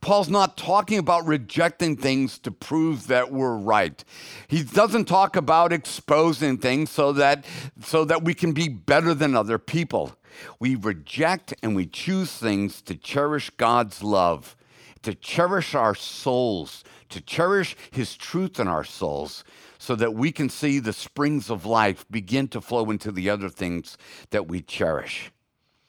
Paul's 0.00 0.28
not 0.28 0.56
talking 0.56 0.98
about 0.98 1.26
rejecting 1.26 1.96
things 1.96 2.38
to 2.40 2.50
prove 2.50 3.06
that 3.06 3.32
we're 3.32 3.56
right. 3.56 4.02
He 4.48 4.62
doesn't 4.62 5.06
talk 5.06 5.36
about 5.36 5.72
exposing 5.72 6.58
things 6.58 6.90
so 6.90 7.12
that 7.12 7.44
so 7.82 8.04
that 8.04 8.24
we 8.24 8.34
can 8.34 8.52
be 8.52 8.68
better 8.68 9.14
than 9.14 9.36
other 9.36 9.58
people. 9.58 10.16
We 10.58 10.74
reject 10.74 11.54
and 11.62 11.76
we 11.76 11.86
choose 11.86 12.32
things 12.32 12.82
to 12.82 12.94
cherish 12.94 13.50
God's 13.50 14.02
love, 14.02 14.56
to 15.02 15.14
cherish 15.14 15.74
our 15.74 15.94
souls, 15.94 16.82
to 17.10 17.20
cherish 17.20 17.76
his 17.90 18.16
truth 18.16 18.58
in 18.58 18.66
our 18.66 18.84
souls 18.84 19.44
so 19.78 19.94
that 19.94 20.14
we 20.14 20.32
can 20.32 20.48
see 20.48 20.78
the 20.78 20.92
springs 20.92 21.50
of 21.50 21.66
life 21.66 22.06
begin 22.10 22.48
to 22.48 22.60
flow 22.60 22.90
into 22.90 23.12
the 23.12 23.28
other 23.28 23.48
things 23.48 23.98
that 24.30 24.48
we 24.48 24.60
cherish. 24.60 25.30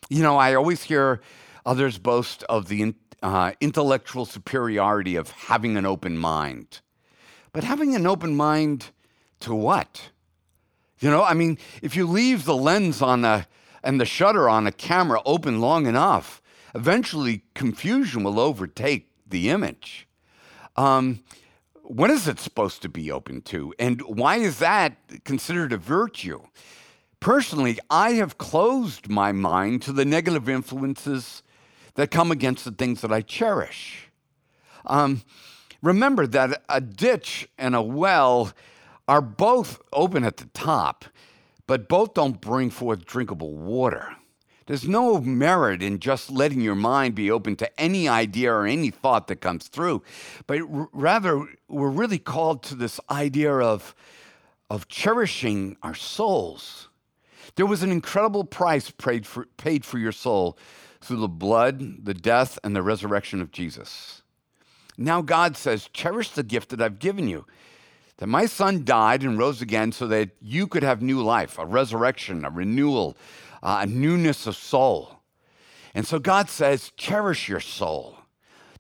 You 0.10 0.22
know, 0.22 0.38
I 0.38 0.54
always 0.54 0.84
hear 0.84 1.22
others 1.66 1.98
boast 1.98 2.44
of 2.44 2.68
the 2.68 2.82
uh, 3.22 3.54
intellectual 3.60 4.26
superiority 4.26 5.16
of 5.16 5.32
having 5.32 5.78
an 5.78 5.86
open 5.86 6.18
mind. 6.18 6.82
But 7.52 7.64
having 7.64 7.96
an 7.96 8.06
open 8.06 8.36
mind 8.36 8.92
to 9.42 9.54
what? 9.54 10.10
You 11.00 11.10
know, 11.10 11.24
I 11.24 11.34
mean, 11.34 11.58
if 11.82 11.96
you 11.96 12.08
leave 12.08 12.46
the 12.46 12.56
lens 12.56 13.02
on 13.02 13.26
a 13.26 13.48
and 13.84 14.02
the 14.02 14.06
shutter 14.06 14.50
on 14.50 14.66
a 14.66 14.72
camera 14.72 15.22
open 15.26 15.62
long 15.62 15.86
enough, 15.86 16.42
eventually 16.74 17.44
confusion 17.54 18.24
will 18.24 18.40
overtake 18.40 19.10
the 19.28 19.50
image. 19.50 20.08
Um, 20.76 21.24
what 21.84 22.10
is 22.10 22.28
it 22.28 22.40
supposed 22.40 22.82
to 22.82 22.90
be 22.90 23.12
open 23.12 23.42
to? 23.44 23.74
And 23.78 24.02
why 24.02 24.38
is 24.38 24.58
that 24.60 24.98
considered 25.24 25.72
a 25.72 25.78
virtue? 25.78 26.42
Personally, 27.20 27.80
I 27.90 28.14
have 28.14 28.38
closed 28.38 29.08
my 29.08 29.32
mind 29.32 29.84
to 29.84 29.94
the 29.94 30.06
negative 30.06 30.50
influences 30.50 31.44
that 31.96 32.12
come 32.12 32.32
against 32.32 32.66
the 32.66 32.72
things 32.72 33.02
that 33.02 33.12
I 33.12 33.22
cherish. 33.22 34.10
Um, 34.86 35.24
remember 35.82 36.28
that 36.28 36.64
a 36.70 36.80
ditch 36.80 37.48
and 37.58 37.76
a 37.76 37.82
well 37.82 38.52
are 39.08 39.22
both 39.22 39.82
open 39.92 40.24
at 40.24 40.38
the 40.38 40.46
top, 40.48 41.06
but 41.68 41.88
both 41.88 42.14
don't 42.14 42.40
bring 42.40 42.70
forth 42.70 43.06
drinkable 43.06 43.54
water. 43.54 44.16
There's 44.68 44.88
no 44.88 45.20
merit 45.22 45.84
in 45.84 46.00
just 46.00 46.32
letting 46.32 46.60
your 46.60 46.76
mind 46.76 47.14
be 47.14 47.30
open 47.30 47.56
to 47.58 47.80
any 47.80 48.08
idea 48.08 48.52
or 48.52 48.66
any 48.66 48.90
thought 48.90 49.28
that 49.28 49.38
comes 49.38 49.68
through, 49.68 50.02
but 50.48 50.60
rather, 50.92 51.48
we're 51.68 51.90
really 51.90 52.18
called 52.18 52.64
to 52.64 52.76
this 52.76 53.00
idea 53.12 53.54
of, 53.54 53.94
of 54.70 54.88
cherishing 54.88 55.78
our 55.84 55.94
souls. 55.94 56.90
There 57.56 57.68
was 57.68 57.84
an 57.84 57.92
incredible 57.92 58.44
price 58.44 58.90
paid 58.90 59.28
for, 59.28 59.46
paid 59.58 59.86
for 59.86 60.00
your 60.00 60.12
soul 60.12 60.58
through 61.06 61.18
the 61.18 61.28
blood, 61.28 62.06
the 62.06 62.14
death, 62.14 62.58
and 62.64 62.76
the 62.76 62.82
resurrection 62.82 63.42
of 63.42 63.52
Jesus. 63.52 64.24
Now 64.98 65.22
God 65.22 65.58
says, 65.58 65.90
Cherish 65.94 66.32
the 66.32 66.44
gift 66.44 66.70
that 66.70 66.82
I've 66.82 67.00
given 67.00 67.28
you. 67.28 67.46
That 68.18 68.28
my 68.28 68.46
son 68.46 68.86
died 68.86 69.24
and 69.24 69.38
rose 69.38 69.62
again 69.62 69.92
so 69.92 70.08
that 70.08 70.30
you 70.42 70.68
could 70.68 70.84
have 70.84 71.02
new 71.02 71.22
life, 71.22 71.60
a 71.60 71.66
resurrection, 71.66 72.46
a 72.46 72.50
renewal, 72.50 73.18
uh, 73.62 73.80
a 73.82 73.86
newness 73.86 74.48
of 74.48 74.56
soul. 74.56 75.20
And 75.94 76.08
so 76.08 76.18
God 76.18 76.50
says, 76.50 76.92
Cherish 76.96 77.50
your 77.50 77.60
soul. 77.60 78.18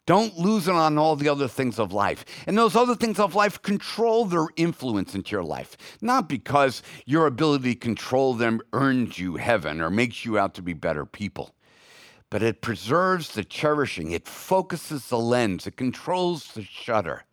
Don't 0.05 0.37
lose 0.37 0.67
it 0.67 0.75
on 0.75 0.99
all 0.99 1.15
the 1.15 1.29
other 1.29 1.47
things 1.47 1.79
of 1.79 1.91
life. 1.91 2.25
And 2.45 2.57
those 2.57 2.75
other 2.75 2.95
things 2.95 3.19
of 3.19 3.33
life 3.33 3.61
control 3.63 4.25
their 4.25 4.47
influence 4.55 5.15
into 5.15 5.31
your 5.31 5.43
life. 5.43 5.75
Not 5.99 6.29
because 6.29 6.83
your 7.05 7.25
ability 7.25 7.73
to 7.73 7.79
control 7.79 8.35
them 8.35 8.61
earns 8.71 9.17
you 9.17 9.37
heaven 9.37 9.81
or 9.81 9.89
makes 9.89 10.23
you 10.23 10.37
out 10.37 10.53
to 10.55 10.61
be 10.61 10.73
better 10.73 11.05
people 11.05 11.54
but 12.29 12.41
it 12.41 12.61
preserves 12.61 13.33
the 13.33 13.43
cherishing. 13.43 14.11
It 14.11 14.27
focuses 14.27 15.07
the 15.07 15.19
lens. 15.19 15.67
It 15.67 15.77
controls 15.77 16.47
the 16.53 16.63
shutter. 16.63 17.23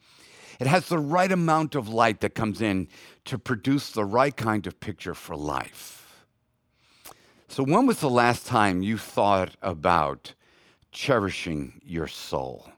It 0.61 0.67
has 0.67 0.89
the 0.89 0.99
right 0.99 1.33
amount 1.33 1.75
of 1.75 1.89
light 1.89 2.21
that 2.21 2.35
comes 2.35 2.61
in 2.61 2.89
to 3.25 3.39
produce 3.39 3.91
the 3.91 4.05
right 4.05 4.37
kind 4.37 4.67
of 4.67 4.79
picture 4.81 5.15
for 5.15 5.37
life. 5.37 6.25
So, 7.49 7.63
when 7.65 7.87
was 7.87 8.01
the 8.01 8.11
last 8.11 8.47
time 8.47 8.83
you 8.83 8.97
thought 8.97 9.57
about 9.61 10.35
cherishing 10.91 11.81
your 11.85 12.07
soul? 12.07 12.71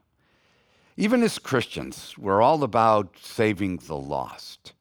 Even 0.97 1.23
as 1.23 1.39
Christians, 1.39 2.15
we're 2.17 2.41
all 2.41 2.63
about 2.63 3.15
saving 3.21 3.77
the 3.77 3.97
lost. 3.97 4.73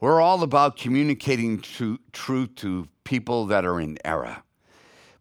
We're 0.00 0.20
all 0.20 0.42
about 0.42 0.76
communicating 0.76 1.60
truth 1.60 2.54
to 2.56 2.88
people 3.04 3.46
that 3.46 3.64
are 3.64 3.80
in 3.80 3.98
error. 4.04 4.42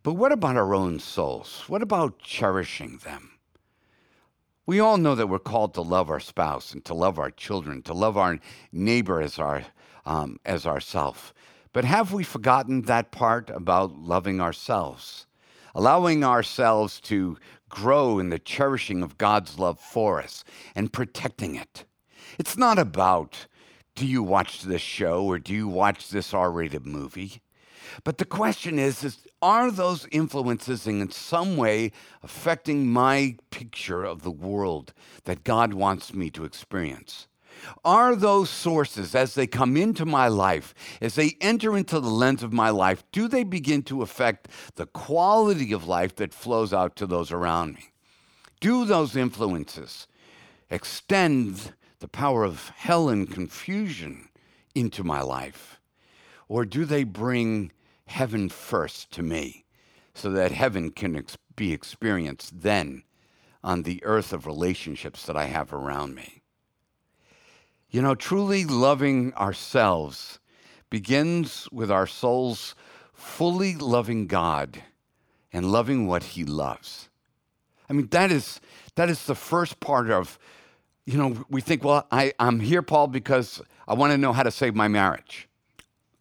But 0.08 0.14
what 0.14 0.32
about 0.32 0.56
our 0.56 0.74
own 0.74 1.00
souls? 1.00 1.66
What 1.68 1.82
about 1.82 2.20
cherishing 2.20 3.00
them? 3.04 3.32
We 4.66 4.80
all 4.80 4.96
know 4.96 5.16
that 5.16 5.28
we're 5.28 5.38
called 5.38 5.74
to 5.74 5.82
love 5.82 6.10
our 6.10 6.22
spouse 6.22 6.72
and 6.72 6.86
to 6.86 6.94
love 6.94 7.20
our 7.20 7.30
children, 7.30 7.82
to 7.82 7.94
love 7.94 8.16
our 8.16 8.40
neighbor 8.72 9.20
as 9.20 9.38
our 9.38 9.66
um, 10.06 10.40
as 10.46 10.66
ourself. 10.66 11.34
But 11.74 11.84
have 11.84 12.14
we 12.14 12.24
forgotten 12.24 12.84
that 12.84 13.12
part 13.12 13.50
about 13.50 13.98
loving 13.98 14.40
ourselves, 14.40 15.28
allowing 15.76 16.24
ourselves 16.24 17.02
to 17.02 17.38
grow 17.68 18.18
in 18.18 18.30
the 18.30 18.40
cherishing 18.40 19.04
of 19.04 19.18
God's 19.18 19.60
love 19.60 19.78
for 19.78 20.22
us 20.22 20.46
and 20.74 20.94
protecting 20.94 21.56
it? 21.56 21.84
It's 22.40 22.56
not 22.56 22.80
about 22.80 23.48
do 23.94 24.08
you 24.08 24.24
watch 24.24 24.62
this 24.62 24.82
show 24.82 25.26
or 25.26 25.38
do 25.38 25.54
you 25.54 25.68
watch 25.68 26.12
this 26.12 26.34
R-rated 26.34 26.86
movie? 26.86 27.42
But 28.04 28.18
the 28.18 28.26
question 28.26 28.80
is, 28.80 29.04
is 29.04 29.20
are 29.42 29.70
those 29.70 30.08
influences 30.12 30.88
in 30.88 31.10
some 31.12 31.58
way 31.58 31.92
affecting 32.24 32.88
my 32.88 33.38
picture 33.52 34.04
of 34.04 34.24
the 34.24 34.32
world 34.32 34.94
that 35.26 35.44
God 35.44 35.74
wants 35.74 36.14
me 36.14 36.30
to 36.32 36.44
experience? 36.44 37.28
Are 37.84 38.16
those 38.16 38.50
sources, 38.50 39.16
as 39.16 39.36
they 39.36 39.48
come 39.48 39.78
into 39.78 40.06
my 40.06 40.28
life, 40.28 40.74
as 41.02 41.16
they 41.16 41.36
enter 41.42 41.78
into 41.78 42.00
the 42.00 42.10
lens 42.10 42.44
of 42.44 42.54
my 42.54 42.70
life, 42.70 43.04
do 43.12 43.28
they 43.28 43.44
begin 43.44 43.84
to 43.84 44.02
affect 44.02 44.48
the 44.76 44.86
quality 44.86 45.72
of 45.72 45.88
life 45.88 46.16
that 46.18 46.34
flows 46.34 46.74
out 46.74 46.96
to 46.98 47.08
those 47.08 47.32
around 47.32 47.76
me? 47.76 47.86
Do 48.60 48.86
those 48.86 49.16
influences 49.16 50.08
extend 50.70 51.74
the 52.00 52.08
power 52.08 52.44
of 52.44 52.70
hell 52.70 53.10
and 53.10 53.30
confusion 53.30 54.30
into 54.76 55.04
my 55.04 55.22
life? 55.22 55.77
Or 56.48 56.66
do 56.66 56.86
they 56.86 57.04
bring 57.04 57.72
heaven 58.08 58.50
first 58.50 59.12
to 59.12 59.24
me 59.24 59.66
so 60.14 60.32
that 60.32 60.52
heaven 60.52 60.90
can 60.92 61.16
ex- 61.16 61.38
be 61.56 61.74
experienced 61.74 62.62
then 62.62 63.04
on 63.64 63.84
the 63.84 64.04
earth 64.04 64.34
of 64.34 64.46
relationships 64.46 65.26
that 65.26 65.38
I 65.38 65.46
have 65.46 65.74
around 65.74 66.16
me. 66.16 66.42
You 67.90 68.02
know, 68.02 68.16
truly 68.16 68.66
loving 68.66 69.34
ourselves 69.34 70.40
begins 70.90 71.68
with 71.72 71.92
our 71.92 72.08
souls 72.08 72.76
fully 73.14 73.76
loving 73.76 74.28
God 74.28 74.84
and 75.52 75.72
loving 75.72 76.08
what 76.08 76.24
He 76.24 76.44
loves. 76.46 77.10
I 77.90 77.94
mean, 77.94 78.08
that 78.08 78.32
is, 78.32 78.60
that 78.96 79.10
is 79.10 79.26
the 79.26 79.36
first 79.36 79.80
part 79.80 80.10
of, 80.10 80.38
you 81.06 81.18
know, 81.18 81.46
we 81.50 81.62
think, 81.62 81.84
well, 81.84 82.06
I, 82.12 82.34
I'm 82.40 82.60
here, 82.60 82.82
Paul, 82.82 83.08
because 83.08 83.62
I 83.88 83.94
want 83.94 84.12
to 84.12 84.18
know 84.18 84.34
how 84.34 84.44
to 84.44 84.52
save 84.52 84.76
my 84.76 84.88
marriage. 84.88 85.48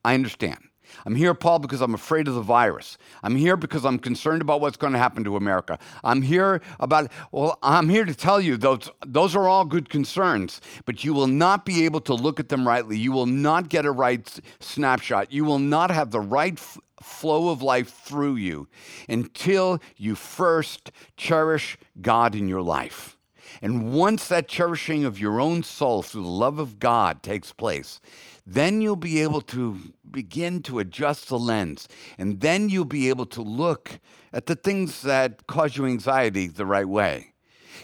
I 0.06 0.14
understand. 0.14 0.60
I'm 1.04 1.16
here, 1.16 1.34
Paul, 1.34 1.58
because 1.58 1.80
I'm 1.80 1.92
afraid 1.92 2.28
of 2.28 2.34
the 2.34 2.40
virus. 2.40 2.96
I'm 3.24 3.34
here 3.34 3.56
because 3.56 3.84
I'm 3.84 3.98
concerned 3.98 4.40
about 4.40 4.60
what's 4.60 4.76
going 4.76 4.92
to 4.92 5.00
happen 5.00 5.24
to 5.24 5.34
America. 5.34 5.80
I'm 6.04 6.22
here 6.22 6.60
about, 6.78 7.10
well, 7.32 7.58
I'm 7.60 7.88
here 7.88 8.04
to 8.04 8.14
tell 8.14 8.40
you 8.40 8.56
those, 8.56 8.88
those 9.04 9.34
are 9.34 9.48
all 9.48 9.64
good 9.64 9.88
concerns, 9.88 10.60
but 10.84 11.02
you 11.02 11.12
will 11.12 11.26
not 11.26 11.64
be 11.64 11.84
able 11.84 12.00
to 12.02 12.14
look 12.14 12.38
at 12.38 12.50
them 12.50 12.68
rightly. 12.68 12.96
You 12.96 13.10
will 13.10 13.26
not 13.26 13.68
get 13.68 13.84
a 13.84 13.90
right 13.90 14.40
snapshot. 14.60 15.32
You 15.32 15.44
will 15.44 15.58
not 15.58 15.90
have 15.90 16.12
the 16.12 16.20
right 16.20 16.54
f- 16.56 16.78
flow 17.02 17.48
of 17.48 17.62
life 17.62 17.92
through 18.04 18.36
you 18.36 18.68
until 19.08 19.80
you 19.96 20.14
first 20.14 20.92
cherish 21.16 21.78
God 22.00 22.36
in 22.36 22.46
your 22.48 22.62
life. 22.62 23.15
And 23.62 23.92
once 23.92 24.28
that 24.28 24.48
cherishing 24.48 25.04
of 25.04 25.18
your 25.18 25.40
own 25.40 25.62
soul 25.62 26.02
through 26.02 26.22
the 26.22 26.28
love 26.28 26.58
of 26.58 26.78
God 26.78 27.22
takes 27.22 27.52
place, 27.52 28.00
then 28.46 28.80
you'll 28.80 28.96
be 28.96 29.22
able 29.22 29.40
to 29.42 29.78
begin 30.10 30.62
to 30.62 30.78
adjust 30.78 31.28
the 31.28 31.38
lens. 31.38 31.88
And 32.18 32.40
then 32.40 32.68
you'll 32.68 32.84
be 32.84 33.08
able 33.08 33.26
to 33.26 33.42
look 33.42 33.98
at 34.32 34.46
the 34.46 34.54
things 34.54 35.02
that 35.02 35.46
cause 35.46 35.76
you 35.76 35.86
anxiety 35.86 36.46
the 36.46 36.66
right 36.66 36.88
way. 36.88 37.32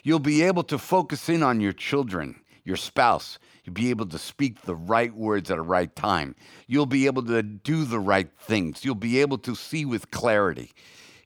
You'll 0.03 0.19
be 0.19 0.43
able 0.43 0.65
to 0.65 0.79
focus 0.79 1.29
in 1.29 1.43
on 1.43 1.61
your 1.61 1.73
children, 1.73 2.41
your 2.65 2.77
spouse. 2.77 3.39
You'll 3.65 3.75
be 3.75 3.91
able 3.91 4.07
to 4.07 4.19
speak 4.19 4.63
the 4.63 4.75
right 4.75 5.15
words 5.15 5.51
at 5.51 5.59
a 5.59 5.63
right 5.63 5.95
time. 5.95 6.35
You'll 6.67 6.87
be 6.87 7.07
able 7.07 7.23
to 7.27 7.43
do 7.43 7.85
the 7.85 8.01
right 8.01 8.29
things. 8.41 8.85
You'll 8.85 8.95
be 8.95 9.21
able 9.21 9.39
to 9.39 9.55
see 9.55 9.85
with 9.85 10.11
clarity 10.11 10.73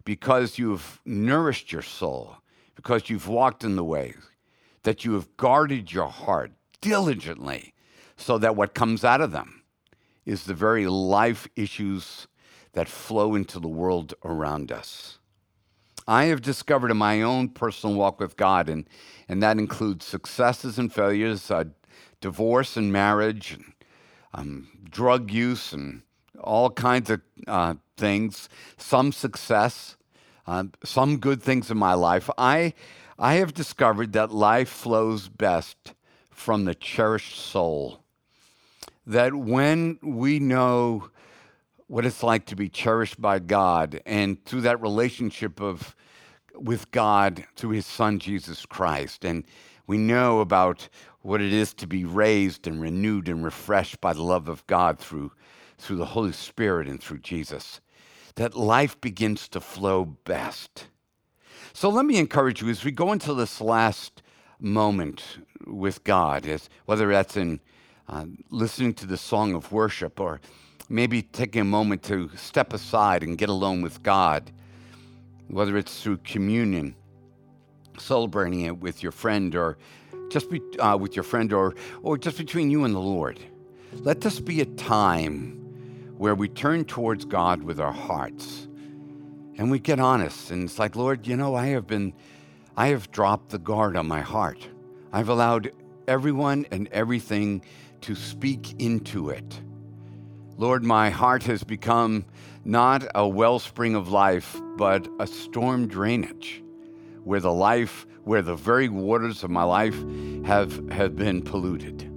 because 0.05 0.59
you've 0.59 1.01
nourished 1.05 1.73
your 1.73 1.83
soul, 1.83 2.37
because 2.77 3.11
you've 3.11 3.27
walked 3.27 3.65
in 3.65 3.75
the 3.75 3.85
way, 3.85 4.15
that 4.85 5.05
you 5.05 5.15
have 5.15 5.37
guarded 5.37 5.93
your 5.93 6.09
heart 6.09 6.53
diligently 6.81 7.75
so 8.17 8.39
that 8.39 8.55
what 8.55 8.75
comes 8.75 9.05
out 9.05 9.21
of 9.21 9.33
them 9.33 9.65
is 10.25 10.45
the 10.45 10.55
very 10.55 10.87
life 10.87 11.49
issues 11.57 12.29
that 12.73 12.89
flow 12.89 13.35
into 13.35 13.59
the 13.59 13.69
world 13.69 14.15
around 14.25 14.71
us. 14.71 15.19
I 16.07 16.25
have 16.25 16.41
discovered 16.41 16.91
in 16.91 16.97
my 16.97 17.23
own 17.23 17.49
personal 17.49 17.97
walk 17.97 18.21
with 18.21 18.37
God, 18.37 18.69
and, 18.69 18.89
and 19.29 19.43
that 19.43 19.59
includes 19.59 20.07
successes 20.07 20.79
and 20.79 20.93
failures, 20.93 21.51
uh, 21.51 21.65
divorce 22.21 22.77
and 22.77 22.93
marriage, 22.93 23.53
and, 23.53 23.73
um, 24.35 24.69
drug 24.89 25.33
use, 25.33 25.73
and 25.73 26.03
all 26.41 26.71
kinds 26.71 27.11
of 27.11 27.23
uh, 27.49 27.75
things, 27.97 28.49
some 28.77 29.11
success, 29.11 29.97
uh, 30.47 30.65
some 30.85 31.19
good 31.19 31.43
things 31.43 31.71
in 31.71 31.79
my 31.79 31.95
life. 31.95 32.31
I, 32.39 32.75
I 33.19 33.35
have 33.35 33.55
discovered 33.55 34.13
that 34.13 34.31
life 34.33 34.69
flows 34.69 35.29
best 35.29 35.95
from 36.31 36.65
the 36.65 36.75
cherished 36.75 37.37
soul. 37.37 38.05
That 39.07 39.35
when 39.35 39.99
we 40.03 40.39
know 40.39 41.11
what 41.89 42.05
it's 42.05 42.23
like 42.23 42.47
to 42.47 42.57
be 42.57 42.69
cherished 42.69 43.21
by 43.21 43.39
God 43.39 44.01
and 44.05 44.45
through 44.45 44.63
that 44.63 44.81
relationship 44.81 45.61
of 45.61 45.95
with 46.55 46.91
God 46.91 47.45
through 47.55 47.71
his 47.71 47.87
son 47.87 48.19
Jesus 48.19 48.67
Christ 48.67 49.25
and 49.25 49.45
we 49.87 49.99
know 49.99 50.41
about 50.41 50.89
what 51.23 51.41
it 51.41 51.53
is 51.53 51.73
to 51.75 51.87
be 51.87 52.05
raised 52.05 52.67
and 52.67 52.81
renewed 52.81 53.29
and 53.29 53.45
refreshed 53.45 54.01
by 54.01 54.13
the 54.13 54.23
love 54.23 54.49
of 54.49 54.67
God 54.67 54.99
through 54.99 55.31
through 55.79 55.97
the 55.97 56.07
Holy 56.07 56.33
Spirit 56.33 56.89
and 56.89 57.01
through 57.01 57.19
Jesus 57.19 57.81
that 58.37 58.55
life 58.55 59.01
begins 59.01 59.49
to 59.49 59.61
flow 59.61 60.05
best. 60.05 60.87
So 61.73 61.91
let 61.91 62.07
me 62.07 62.17
encourage 62.17 62.63
you 62.63 62.69
as 62.69 62.85
we 62.85 62.91
go 62.91 63.13
into 63.13 63.35
this 63.35 63.61
last 63.61 64.23
moment 64.61 65.23
with 65.67 66.05
God, 66.05 66.47
as, 66.47 66.71
whether 66.87 67.09
that's 67.09 67.37
in 67.37 67.61
uh, 68.09 68.27
listening 68.51 68.95
to 68.95 69.07
the 69.07 69.17
song 69.17 69.55
of 69.55 69.73
worship 69.73 70.21
or 70.21 70.41
maybe 70.89 71.23
taking 71.23 71.61
a 71.61 71.65
moment 71.65 72.03
to 72.05 72.31
step 72.37 72.73
aside 72.73 73.23
and 73.23 73.37
get 73.37 73.49
alone 73.49 73.83
with 73.83 74.03
God, 74.03 74.51
whether 75.49 75.77
it's 75.77 76.03
through 76.03 76.19
communion, 76.19 76.95
celebrating 77.99 78.63
it 78.63 78.79
with 78.79 79.03
your 79.03 79.13
friend 79.13 79.55
or 79.57 79.77
just 80.31 80.51
be, 80.51 80.61
uh, 80.79 80.97
with 80.97 81.17
your 81.17 81.23
friend 81.23 81.53
or, 81.53 81.75
or 82.03 82.17
just 82.17 82.39
between 82.39 82.71
you 82.71 82.85
and 82.85 82.95
the 82.95 83.01
Lord. 83.01 83.41
Let 83.93 84.21
this 84.21 84.41
be 84.41 84.61
a 84.61 84.67
time 84.67 85.66
where 86.19 86.35
we 86.35 86.49
turn 86.49 86.85
towards 86.85 87.25
God 87.25 87.63
with 87.63 87.81
our 87.81 87.93
hearts 87.93 88.69
and 89.59 89.71
we 89.71 89.79
get 89.79 90.01
honest. 90.01 90.51
And 90.51 90.65
it's 90.65 90.79
like, 90.79 90.97
Lord, 90.97 91.27
you 91.27 91.37
know, 91.37 91.55
I 91.55 91.69
have 91.69 91.87
been, 91.87 92.13
I 92.77 92.89
have 92.89 93.11
dropped 93.11 93.51
the 93.51 93.59
guard 93.59 93.97
on 93.97 94.07
my 94.07 94.21
heart. 94.21 94.69
I've 95.13 95.29
allowed 95.29 95.71
everyone 96.07 96.67
and 96.71 96.89
everything 96.89 97.63
to 98.03 98.15
speak 98.15 98.81
into 98.81 99.31
it. 99.31 99.61
Lord, 100.59 100.85
my 100.85 101.11
heart 101.11 101.43
has 101.45 101.65
become 101.65 102.25
not 102.65 103.07
a 103.15 103.27
wellspring 103.27 103.95
of 103.95 104.11
life, 104.11 104.61
but 104.77 105.07
a 105.21 105.27
storm 105.27 105.87
drainage 105.87 106.63
where 107.25 107.41
the 107.41 107.53
life, 107.53 108.07
where 108.25 108.43
the 108.43 108.55
very 108.55 108.89
waters 108.89 109.43
of 109.43 109.51
my 109.51 109.65
life 109.65 109.97
have, 110.45 110.91
have 110.91 111.17
been 111.17 111.43
polluted. 111.43 112.11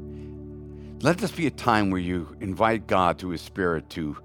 Let 1.01 1.17
this 1.17 1.31
be 1.31 1.47
a 1.47 1.51
time 1.51 1.91
where 1.91 2.01
you 2.01 2.35
invite 2.41 2.85
God 2.85 3.17
through 3.17 3.29
His 3.29 3.41
Spirit 3.41 3.89
to 3.91 4.17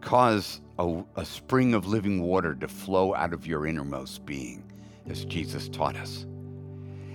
cause 0.00 0.62
a, 0.78 1.02
a 1.16 1.24
spring 1.26 1.74
of 1.74 1.86
living 1.86 2.22
water 2.22 2.54
to 2.54 2.66
flow 2.66 3.14
out 3.14 3.34
of 3.34 3.46
your 3.46 3.66
innermost 3.66 4.24
being, 4.24 4.64
as 5.06 5.26
Jesus 5.26 5.68
taught 5.68 5.96
us. 5.96 6.24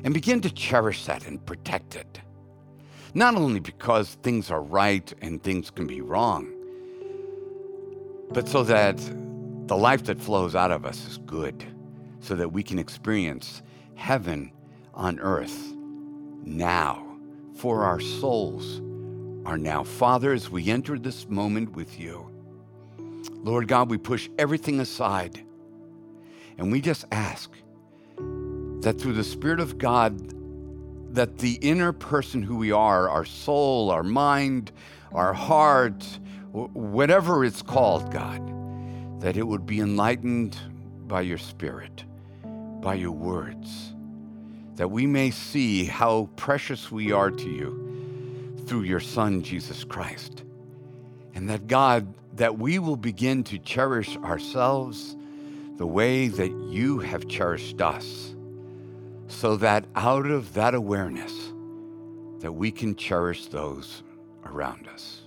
And 0.04 0.14
begin 0.14 0.42
to 0.42 0.52
cherish 0.52 1.06
that 1.06 1.26
and 1.26 1.44
protect 1.44 1.96
it. 1.96 2.22
Not 3.16 3.34
only 3.34 3.60
because 3.60 4.14
things 4.22 4.52
are 4.52 4.62
right 4.62 5.12
and 5.24 5.42
things 5.42 5.72
can 5.72 5.88
be 5.88 6.02
wrong, 6.02 6.48
but 8.30 8.48
so 8.48 8.62
that 8.62 8.98
the 9.66 9.76
life 9.76 10.04
that 10.04 10.22
flows 10.22 10.54
out 10.54 10.70
of 10.70 10.86
us 10.86 11.08
is 11.08 11.18
good, 11.26 11.66
so 12.20 12.36
that 12.36 12.52
we 12.52 12.62
can 12.62 12.78
experience 12.78 13.64
heaven 13.96 14.52
on 14.94 15.20
earth 15.20 15.74
now 16.46 17.04
for 17.56 17.84
our 17.84 18.00
souls 18.00 18.84
are 19.46 19.58
now. 19.58 19.84
Father, 19.84 20.34
as 20.34 20.50
we 20.50 20.70
enter 20.70 20.98
this 20.98 21.28
moment 21.28 21.76
with 21.76 22.00
you, 22.00 22.30
Lord 23.44 23.68
God, 23.68 23.90
we 23.90 23.98
push 23.98 24.30
everything 24.38 24.80
aside 24.80 25.44
and 26.58 26.72
we 26.72 26.82
just 26.82 27.06
ask 27.12 27.52
that 28.82 29.00
through 29.00 29.14
the 29.14 29.24
Spirit 29.24 29.60
of 29.60 29.78
God, 29.78 30.34
that 31.14 31.38
the 31.38 31.54
inner 31.56 31.94
person 31.94 32.44
who 32.44 32.58
we 32.58 32.72
are, 32.72 33.10
our 33.10 33.26
soul, 33.26 33.90
our 33.92 34.04
mind, 34.04 34.72
our 35.14 35.34
heart, 35.34 36.04
whatever 36.52 37.46
it's 37.46 37.62
called, 37.62 38.12
God, 38.12 38.42
that 39.22 39.38
it 39.38 39.44
would 39.44 39.66
be 39.66 39.80
enlightened 39.80 40.58
by 41.08 41.22
your 41.22 41.38
Spirit, 41.38 42.04
by 42.82 42.96
your 42.96 43.12
words, 43.12 43.94
that 44.76 44.90
we 44.90 45.06
may 45.06 45.32
see 45.32 45.86
how 45.86 46.30
precious 46.36 46.92
we 46.92 47.12
are 47.12 47.32
to 47.32 47.50
you 47.50 47.89
through 48.70 48.84
your 48.84 49.00
Son, 49.00 49.42
Jesus 49.42 49.84
Christ. 49.84 50.44
And 51.34 51.50
that, 51.50 51.66
God, 51.66 52.14
that 52.36 52.60
we 52.60 52.78
will 52.78 52.96
begin 52.96 53.44
to 53.46 53.58
cherish 53.58 54.16
ourselves 54.18 55.18
the 55.78 55.88
way 55.88 56.28
that 56.28 56.52
you 56.70 57.00
have 57.00 57.28
cherished 57.28 57.82
us 57.82 58.36
so 59.28 59.58
that 59.58 59.86
out 59.96 60.28
of 60.28 60.54
that 60.54 60.76
awareness 60.76 61.52
that 62.42 62.52
we 62.52 62.70
can 62.70 62.96
cherish 62.96 63.48
those 63.48 64.04
around 64.46 64.88
us. 64.88 65.19